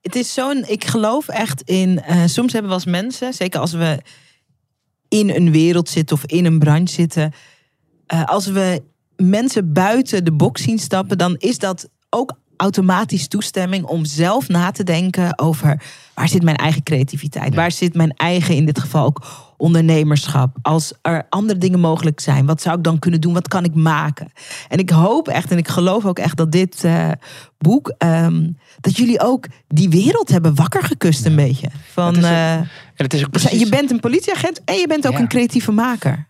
[0.05, 3.71] Het is zo'n, ik geloof echt in, eh, soms hebben we als mensen, zeker als
[3.71, 4.01] we
[5.07, 7.33] in een wereld zitten of in een branche zitten,
[8.05, 8.83] eh, als we
[9.15, 14.71] mensen buiten de box zien stappen, dan is dat ook automatisch toestemming om zelf na
[14.71, 15.81] te denken over
[16.13, 17.55] waar zit mijn eigen creativiteit, Ja.
[17.55, 19.25] waar zit mijn eigen, in dit geval ook
[19.57, 20.57] ondernemerschap.
[20.61, 23.33] Als er andere dingen mogelijk zijn, wat zou ik dan kunnen doen?
[23.33, 24.31] Wat kan ik maken?
[24.67, 27.11] En ik hoop echt en ik geloof ook echt dat dit eh,
[27.57, 28.49] boek, ehm,
[28.79, 31.67] dat jullie ook die wereld hebben wakker gekust een beetje.
[31.93, 33.59] Van, Het is ook- eh, En het is ook precies...
[33.59, 35.19] je bent een politieagent en je bent ook Ja.
[35.19, 36.27] een creatieve maker.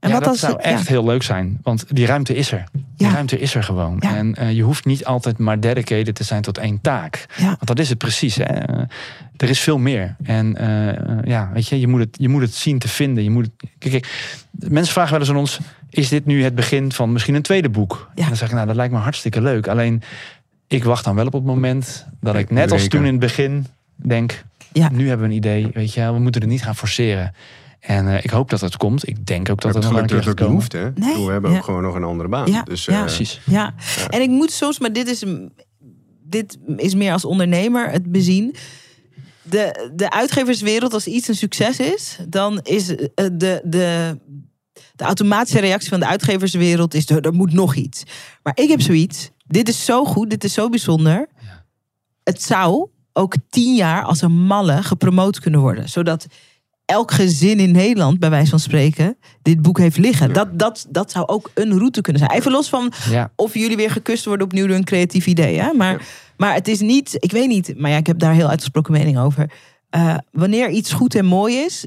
[0.00, 1.58] En ja, wat dat als zou echt heel leuk zijn.
[1.62, 2.64] Want die ruimte is er.
[2.72, 3.12] Die Ja.
[3.12, 3.96] ruimte is er gewoon.
[4.00, 4.16] Ja.
[4.16, 7.26] En eh, je hoeft niet altijd maar dedicated te zijn tot één taak.
[7.36, 7.44] Ja.
[7.46, 8.36] Want dat is het precies.
[8.36, 8.44] Hè.
[8.44, 8.84] Eh,
[9.36, 10.16] er is veel meer.
[10.22, 13.24] En eh, ja, weet je, je moet, het, je moet het zien te vinden.
[13.24, 15.58] Je moet het, kijk, kijk, mensen vragen wel eens aan ons...
[15.90, 18.10] is dit nu het begin van misschien een tweede boek?
[18.14, 18.22] Ja.
[18.22, 19.68] En dan zeg ik, nou, dat lijkt me hartstikke leuk.
[19.68, 20.02] Alleen,
[20.66, 22.06] ik wacht dan wel op het moment...
[22.20, 24.44] dat ik net als toen in het begin denk...
[24.72, 24.90] Ja.
[24.92, 27.34] nu hebben we een idee, weet je, we moeten het niet gaan forceren.
[27.80, 29.08] En eh, ik hoop dat het komt.
[29.08, 30.92] Ik denk ook dat dat het nog een keer dat ook hoeft, hè?
[30.92, 31.56] Bedoel, we hebben Ja.
[31.56, 32.50] ook gewoon nog een andere baan.
[32.52, 32.92] Ja, Dus, ja.
[32.92, 33.40] eh, Precies.
[33.46, 33.74] Ja.
[34.08, 35.24] En ik moet soms, maar dit is,
[36.22, 38.54] dit is meer als ondernemer het bezien.
[39.42, 44.18] De, de uitgeverswereld, als iets een succes is, dan is eh, de, de,
[44.94, 48.02] de automatische reactie van de uitgeverswereld is: er, er moet nog iets.
[48.42, 49.30] Maar ik heb zoiets.
[49.46, 51.28] Dit is zo goed, dit is zo bijzonder.
[51.40, 51.64] Ja.
[52.24, 56.26] Het zou ook tien jaar als een malle gepromoot kunnen worden, zodat
[56.90, 60.32] elk gezin in Nederland, bij wijze van spreken, dit boek heeft liggen.
[60.32, 62.38] Dat, dat, dat zou ook een route kunnen zijn.
[62.38, 65.60] Even los van Ja, of jullie weer gekust worden opnieuw door een creatief idee.
[65.60, 65.72] Hè?
[65.72, 65.98] Maar, Ja.
[66.36, 69.18] maar het is niet, ik weet niet, maar ja, ik heb daar heel uitgesproken mening
[69.18, 69.50] over.
[69.90, 71.86] Eh, wanneer iets goed en mooi is,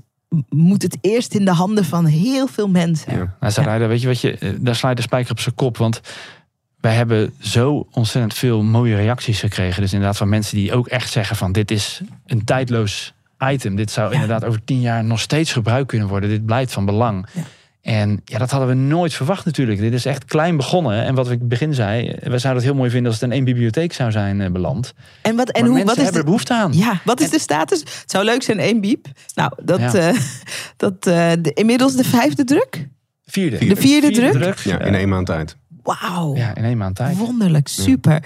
[0.49, 3.18] moet het eerst in de handen van heel veel mensen.
[3.18, 3.36] Ja.
[3.39, 5.78] Nou, Sarayda, weet je wat je, eh, daar sla je de spijker op zijn kop.
[5.78, 6.01] Want
[6.80, 9.82] wij hebben zo ontzettend veel mooie reacties gekregen.
[9.82, 13.14] Dus inderdaad van mensen die ook echt zeggen van dit is een tijdloos
[13.52, 13.76] item.
[13.76, 14.14] Dit zou Ja.
[14.14, 16.30] inderdaad over tien jaar nog steeds gebruikt kunnen worden.
[16.30, 17.26] Dit blijft van belang.
[17.34, 17.41] Ja.
[17.82, 19.80] En ja, dat hadden we nooit verwacht natuurlijk.
[19.80, 21.04] Dit is echt klein begonnen.
[21.04, 23.30] En wat ik in het begin zei, we zouden het heel mooi vinden als het
[23.30, 24.94] in één bibliotheek zou zijn eh, beland.
[25.22, 26.74] En wat, en maar hoe, mensen wat is hebben er de, behoefte aan.
[26.74, 27.80] ja, wat is de status?
[27.80, 29.08] Het zou leuk zijn, één biep.
[29.36, 29.94] Nou, dat, Ja.
[29.94, 30.16] eh,
[30.78, 32.88] dat eh, de, inmiddels de vijfde druk.
[33.26, 33.66] Vierde.
[33.66, 34.58] De vierde druk?
[34.58, 35.58] Ja, in één maand tijd.
[35.84, 37.17] Wauw, Ja, in één maand tijd.
[37.17, 38.23] wonderlijk, super.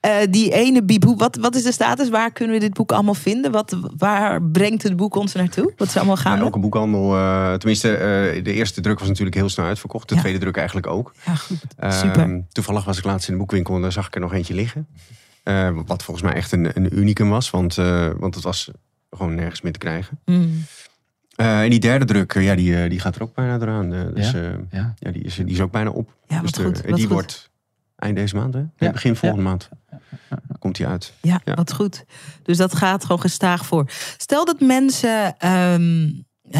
[0.00, 2.08] Eh, die ene biep, hoe- wat, wat is de status?
[2.08, 3.50] Waar kunnen we dit boek allemaal vinden?
[3.52, 5.72] Wat, waar brengt het boek ons naartoe?
[5.76, 6.44] Wat is allemaal Ja, gaande?
[6.44, 10.08] elke boekhandel, eh, tenminste, eh, de eerste druk was natuurlijk heel snel uitverkocht.
[10.08, 10.20] De Ja.
[10.20, 11.12] tweede druk eigenlijk ook.
[11.26, 11.58] Ja, goed.
[11.76, 12.44] Ehm, Super.
[12.48, 14.86] toevallig was ik laatst in de boekwinkel en daar zag ik er nog eentje liggen.
[15.86, 18.70] Wat volgens mij echt een, een unicum was, want, eh, want het was
[19.10, 20.20] gewoon nergens meer te krijgen.
[20.24, 20.64] Mm.
[21.38, 23.92] Eh, en die derde druk, ja, die, eh, die gaat er ook bijna eraan.
[23.92, 24.38] eh, dus Ja?
[24.40, 24.94] ja, Ja.
[24.98, 26.14] ja die, is, die is ook bijna op.
[26.26, 26.76] Ja, dus wat goed.
[26.76, 27.14] de- wat die goed.
[27.14, 27.50] wordt
[27.96, 28.60] eind deze maand, hè?
[28.60, 28.90] Nee, Ja.
[28.90, 29.48] begin volgende Ja.
[29.48, 29.68] maand.
[30.58, 31.12] Komt die uit.
[31.20, 31.54] Ja, Ja.
[31.54, 32.04] wat goed.
[32.42, 33.84] Dus dat gaat gewoon gestaag voor.
[34.16, 36.10] Stel dat mensen ehm, eh,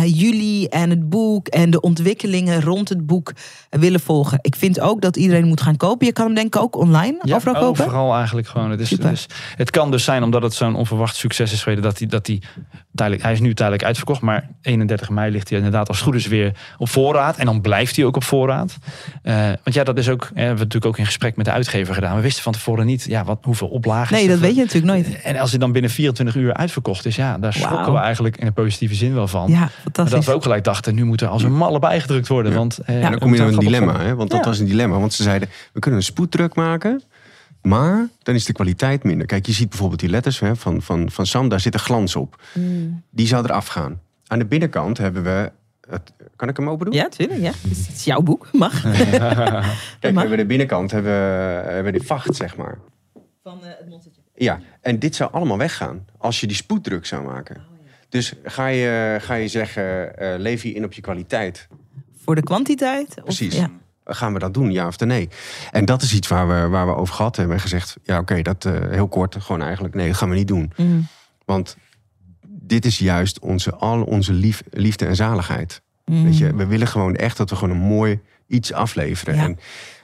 [0.05, 3.33] jullie en het boek en de ontwikkelingen rond het boek
[3.71, 4.39] eh, willen volgen.
[4.43, 6.07] Ik vind ook dat iedereen moet gaan kopen.
[6.07, 7.85] Je kan hem denk ik ook online Ja, overal kopen.
[7.85, 8.71] overal eigenlijk gewoon.
[8.71, 9.27] Het, is, dus,
[9.57, 12.43] het kan dus zijn, omdat het zo'n onverwacht succes is geworden, dat hij dat die
[12.95, 16.27] tijdelijk, hij is nu tijdelijk uitverkocht, maar 31 mei ligt hij inderdaad als goed is
[16.27, 17.37] weer op voorraad.
[17.37, 18.77] En dan blijft hij ook op voorraad.
[19.23, 21.53] Eh, want ja, dat is ook, hè, we hebben natuurlijk ook in gesprek met de
[21.53, 22.17] uitgever gedaan.
[22.17, 24.17] We wisten van tevoren niet ja, wat, hoeveel oplagen.
[24.17, 25.21] Nee, dat weet je natuurlijk nooit.
[25.23, 27.93] En als hij dan binnen 24 uur uitverkocht is, ja, daar schrokken Wauw.
[27.93, 29.51] we eigenlijk in een positieve zin wel van.
[29.51, 32.53] Ja, Maar dat we ook gelijk dachten, nu moet er als een malle bijgedrukt worden.
[32.53, 32.59] Ja.
[32.59, 34.15] Want, eh, En dan we kom je in moeten een dilemma, hè?
[34.15, 34.45] want dat Ja.
[34.47, 34.99] was een dilemma.
[34.99, 37.03] Want ze zeiden, we kunnen een spoeddruk maken,
[37.63, 39.27] maar dan is de kwaliteit minder.
[39.27, 42.17] Kijk, je ziet bijvoorbeeld die letters hè, van, van, van Sam, daar zit een glans
[42.17, 42.43] op.
[42.55, 43.03] Mm.
[43.11, 44.01] Die zou eraf gaan.
[44.27, 45.53] Aan de binnenkant hebben we,
[45.91, 46.95] het, kan ik hem open doen?
[46.95, 47.41] Ja, tuurlijk.
[47.41, 47.53] Ja.
[47.69, 48.49] Het is- jouw boek.
[48.53, 48.81] Mag.
[48.83, 49.03] Kijk,
[50.01, 50.21] we mag.
[50.21, 52.79] hebben de binnenkant, hebben, we- hebben we die vacht, zeg maar.
[53.43, 54.21] Van het monstertje.
[54.35, 57.57] Ja, en dit zou allemaal weggaan als je die spoeddruk zou maken.
[58.09, 61.69] Dus ga je, ga je zeggen, eh, leef je in op je kwaliteit?
[62.25, 63.09] Voor de kwantiteit?
[63.17, 63.55] Of- Precies.
[63.55, 63.71] Ja.
[64.05, 65.29] Gaan we dat doen, ja of nee?
[65.71, 67.97] En dat is iets waar we, waar we over gehad hebben en gezegd...
[68.03, 69.95] ja, oké, dat eh, heel kort, gewoon eigenlijk...
[69.95, 70.73] nee, dat gaan we niet doen.
[70.77, 71.07] Mm.
[71.45, 71.77] Want
[72.47, 75.83] dit is juist onze, al onze lief, liefde en zaligheid.
[76.05, 76.25] Mm.
[76.25, 79.35] Weet je, we willen gewoon echt dat we gewoon een mooi iets afleveren.
[79.35, 79.43] Ja.
[79.43, 79.59] En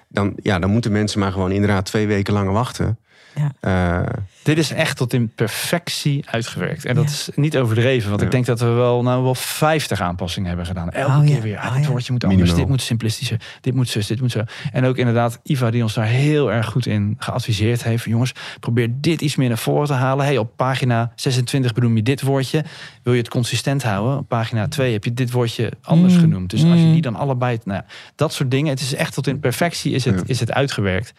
[0.09, 2.99] dan, ja, dan moeten mensen maar gewoon inderdaad twee weken langer wachten.
[3.35, 3.53] Ja.
[3.61, 4.09] Eh,
[4.43, 6.85] Dit is echt tot in perfectie uitgewerkt.
[6.85, 7.11] En dat Ja.
[7.11, 8.09] is niet overdreven.
[8.09, 8.27] Want Ja.
[8.27, 10.91] ik denk dat we wel, nou, wel 50 aanpassingen hebben gedaan.
[10.91, 11.41] Elke Oh, keer ja.
[11.41, 11.59] weer.
[11.59, 12.55] Ah, Oh, dit woordje moet anders.
[12.55, 13.41] Dit moet simplistischer.
[13.61, 14.07] Dit moet zus.
[14.07, 14.43] Dit moet zo.
[14.73, 18.05] En ook inderdaad Iva die ons daar heel erg goed in geadviseerd heeft.
[18.05, 20.25] Jongens, probeer dit iets meer naar voren te halen.
[20.25, 22.65] Hey, op pagina 26 benoem je dit woordje.
[23.03, 24.19] Wil je het consistent houden?
[24.19, 26.21] Op pagina 2 heb je dit woordje anders Mm.
[26.21, 26.51] genoemd.
[26.51, 26.93] Dus als je Mm.
[26.93, 27.59] die dan allebei...
[27.65, 28.71] Nou, ja, dat soort dingen.
[28.71, 30.23] Het is echt tot in perfectie is het, Ja.
[30.27, 31.13] is het uitgewerkt.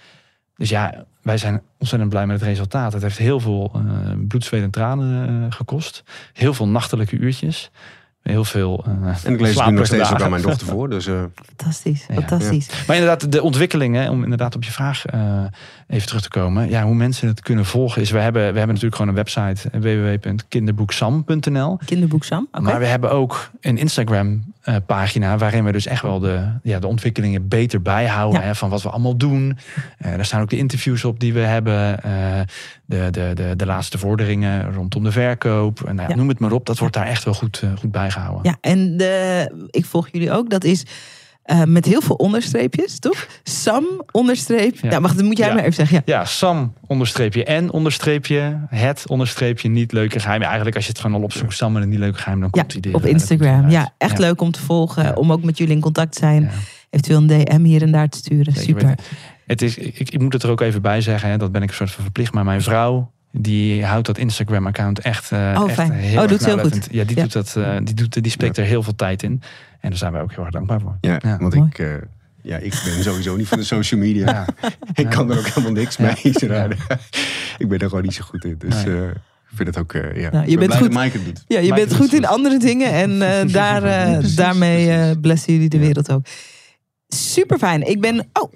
[0.56, 2.94] Dus ja, wij zijn ontzettend blij met het resultaat.
[2.94, 3.82] Het heeft heel veel eh,
[4.28, 6.04] bloed, zweet en tranen eh, gekost.
[6.34, 7.72] Heel veel nachtelijke uurtjes.
[8.30, 10.90] Heel veel uh, en ik lees het nu nog steeds ook aan mijn dochter voor.
[10.90, 12.14] Dus eh, Fantastisch, Ja.
[12.14, 12.68] fantastisch.
[12.88, 15.44] Maar inderdaad, de ontwikkelingen, om inderdaad op je vraag eh,
[15.88, 16.70] even terug te komen.
[16.70, 19.70] Ja, hoe mensen het kunnen volgen is, we hebben, we hebben natuurlijk gewoon een website
[19.70, 21.80] eh, www.kinderboeksam.nl.
[21.86, 22.62] Kinderboek Sam, oké.
[22.62, 26.80] Maar we hebben ook een Instagram eh, pagina waarin we dus echt wel de, ja,
[26.80, 28.40] de ontwikkelingen beter bijhouden.
[28.40, 28.46] Ja.
[28.46, 29.58] Hè, van wat we allemaal doen.
[29.98, 32.00] Eh daar staan ook de interviews op die we hebben.
[32.90, 35.80] Eh, de, de, de, de laatste vorderingen rondom de verkoop.
[35.80, 36.16] En nou, ja, Ja.
[36.20, 38.40] Noem het maar op, dat wordt daar echt wel goed, eh, goed bijgehouden.
[38.44, 40.50] Ja, en de, ik volg jullie ook.
[40.50, 40.84] Dat is
[41.44, 43.28] eh, met heel veel onderstreepjes, toch?
[43.44, 44.76] Sam onderstreep.
[44.82, 45.02] Ja, Ja.
[45.02, 45.54] wacht, dat moet jij Ja.
[45.54, 46.02] maar even zeggen.
[46.06, 46.18] Ja.
[46.20, 50.40] Ja, Sam onderstreepje en onderstreepje het onderstreepje niet leuke geheim.
[50.40, 52.50] Ja, eigenlijk als je het gewoon al opzoekt, Sam en een niet leuke geheim, dan
[52.50, 53.70] komt die op er- Instagram.
[53.70, 55.18] Ja, echt leuk om te volgen.
[55.18, 56.50] Om ook met jullie in contact te zijn.
[56.90, 58.54] Eventueel een DM hier en daar te sturen.
[58.56, 58.96] Super.
[59.46, 61.70] Het is, ik, ik moet het er ook even bij zeggen, hè, dat ben ik
[61.70, 62.34] een soort van verplicht.
[62.34, 65.92] Maar mijn vrouw, die houdt dat Instagram-account echt, eh Oh, echt fijn.
[65.92, 66.88] heel Oh, doet ze heel goed.
[66.92, 67.22] Ja, die, Ja.
[67.22, 69.42] Doet dat, eh, die, doet, die spreekt er heel veel tijd in.
[69.80, 70.98] En daar zijn wij ook heel erg dankbaar voor.
[71.02, 71.38] ja, Ja.
[71.38, 71.68] want Mooi.
[71.70, 71.88] ik, eh,
[72.42, 74.26] ja, ik ben sowieso niet van de social media.
[74.32, 74.70] Ja.
[75.04, 76.04] ik kan er ook helemaal niks Ja.
[76.24, 76.34] mee.
[76.34, 76.68] zodra-
[77.58, 78.56] ik ben er gewoon niet zo goed in.
[78.58, 78.96] Dus Nee.
[79.02, 80.30] eh, ik vind het ook, eh, ja.
[80.32, 81.44] Nou, je bent goed- dat Mike het doet.
[81.48, 82.92] Ja, je bent goed in andere dingen.
[82.92, 85.84] En eh, daar, eh, Precies, daarmee eh blessen jullie de Ja.
[85.84, 86.26] wereld ook.
[87.08, 87.88] Super fijn.
[87.90, 88.28] Ik ben...
[88.34, 88.54] Oh,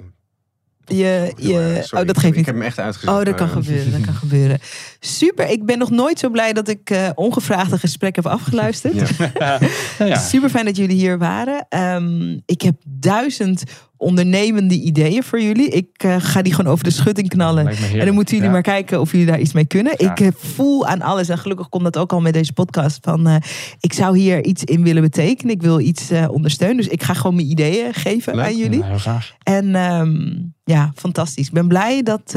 [0.90, 2.02] je, je, sorry.
[2.02, 2.46] oh dat geeft Ik niet.
[2.46, 3.10] heb hem echt uitgezet.
[3.10, 3.92] Oh, dat kan maar, gebeuren.
[3.92, 4.60] Dat kan gebeuren.
[5.00, 5.50] Super.
[5.50, 8.94] Ik ben nog nooit zo blij dat ik eh ongevraagd een gesprek heb afgeluisterd.
[9.20, 9.60] Ja.
[10.00, 11.66] Nou ja, Super fijn dat jullie hier waren.
[11.70, 13.64] Ehm, ik heb duizend
[14.00, 15.70] ondernemende ideeën voor jullie.
[15.70, 17.68] Ik eh, ga die gewoon over de schutting knallen.
[17.68, 18.54] En dan moeten jullie Ja.
[18.54, 19.94] maar kijken of jullie daar iets mee kunnen.
[19.98, 20.12] Ja.
[20.12, 23.28] Ik eh, voel aan alles, en gelukkig komt dat ook al met deze podcast, van
[23.28, 23.36] eh,
[23.80, 25.54] ik zou hier iets in willen betekenen.
[25.54, 26.78] Ik wil iets ondersteunen.
[26.78, 28.46] Dus ik ga gewoon mijn ideeën geven Leuk.
[28.46, 28.84] aan jullie.
[29.04, 29.20] Ja.
[29.44, 31.48] En ehm, ja, fantastisch.
[31.48, 32.36] Ik ben blij dat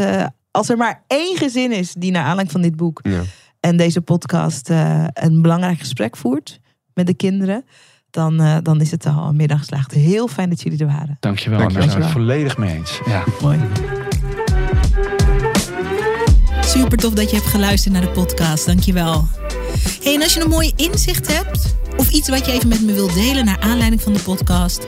[0.50, 3.00] als er maar één gezin is die naar aanleiding van dit boek
[3.60, 4.68] en deze podcast
[5.12, 6.60] een belangrijk gesprek voert
[6.94, 7.64] met de kinderen,
[8.12, 9.92] dan, eh, dan is het al een middag geslaagd.
[9.92, 11.16] Heel fijn dat jullie er waren.
[11.20, 11.58] Dankjewel.
[11.58, 13.00] Dank je Daar zijn we het volledig mee eens.
[13.06, 13.24] Ja.
[13.40, 13.58] Mooi.
[16.60, 18.66] Super tof dat je hebt geluisterd naar de podcast.
[18.66, 19.28] Dankjewel.
[20.02, 22.92] Hey, en als je een mooie inzicht hebt of iets wat je even met me
[22.92, 24.84] wilt delen naar aanleiding van de podcast,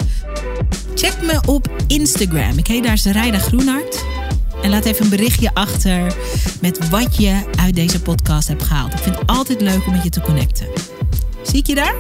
[0.95, 2.59] check me op Instagram.
[2.59, 4.05] Ik heet daar Zerijda Groenhart.
[4.63, 6.17] En laat even een berichtje achter
[6.61, 8.93] met wat je uit deze podcast hebt gehaald.
[8.93, 10.67] Ik vind het altijd leuk om met je te connecten.
[11.43, 11.95] Zie ik je daar?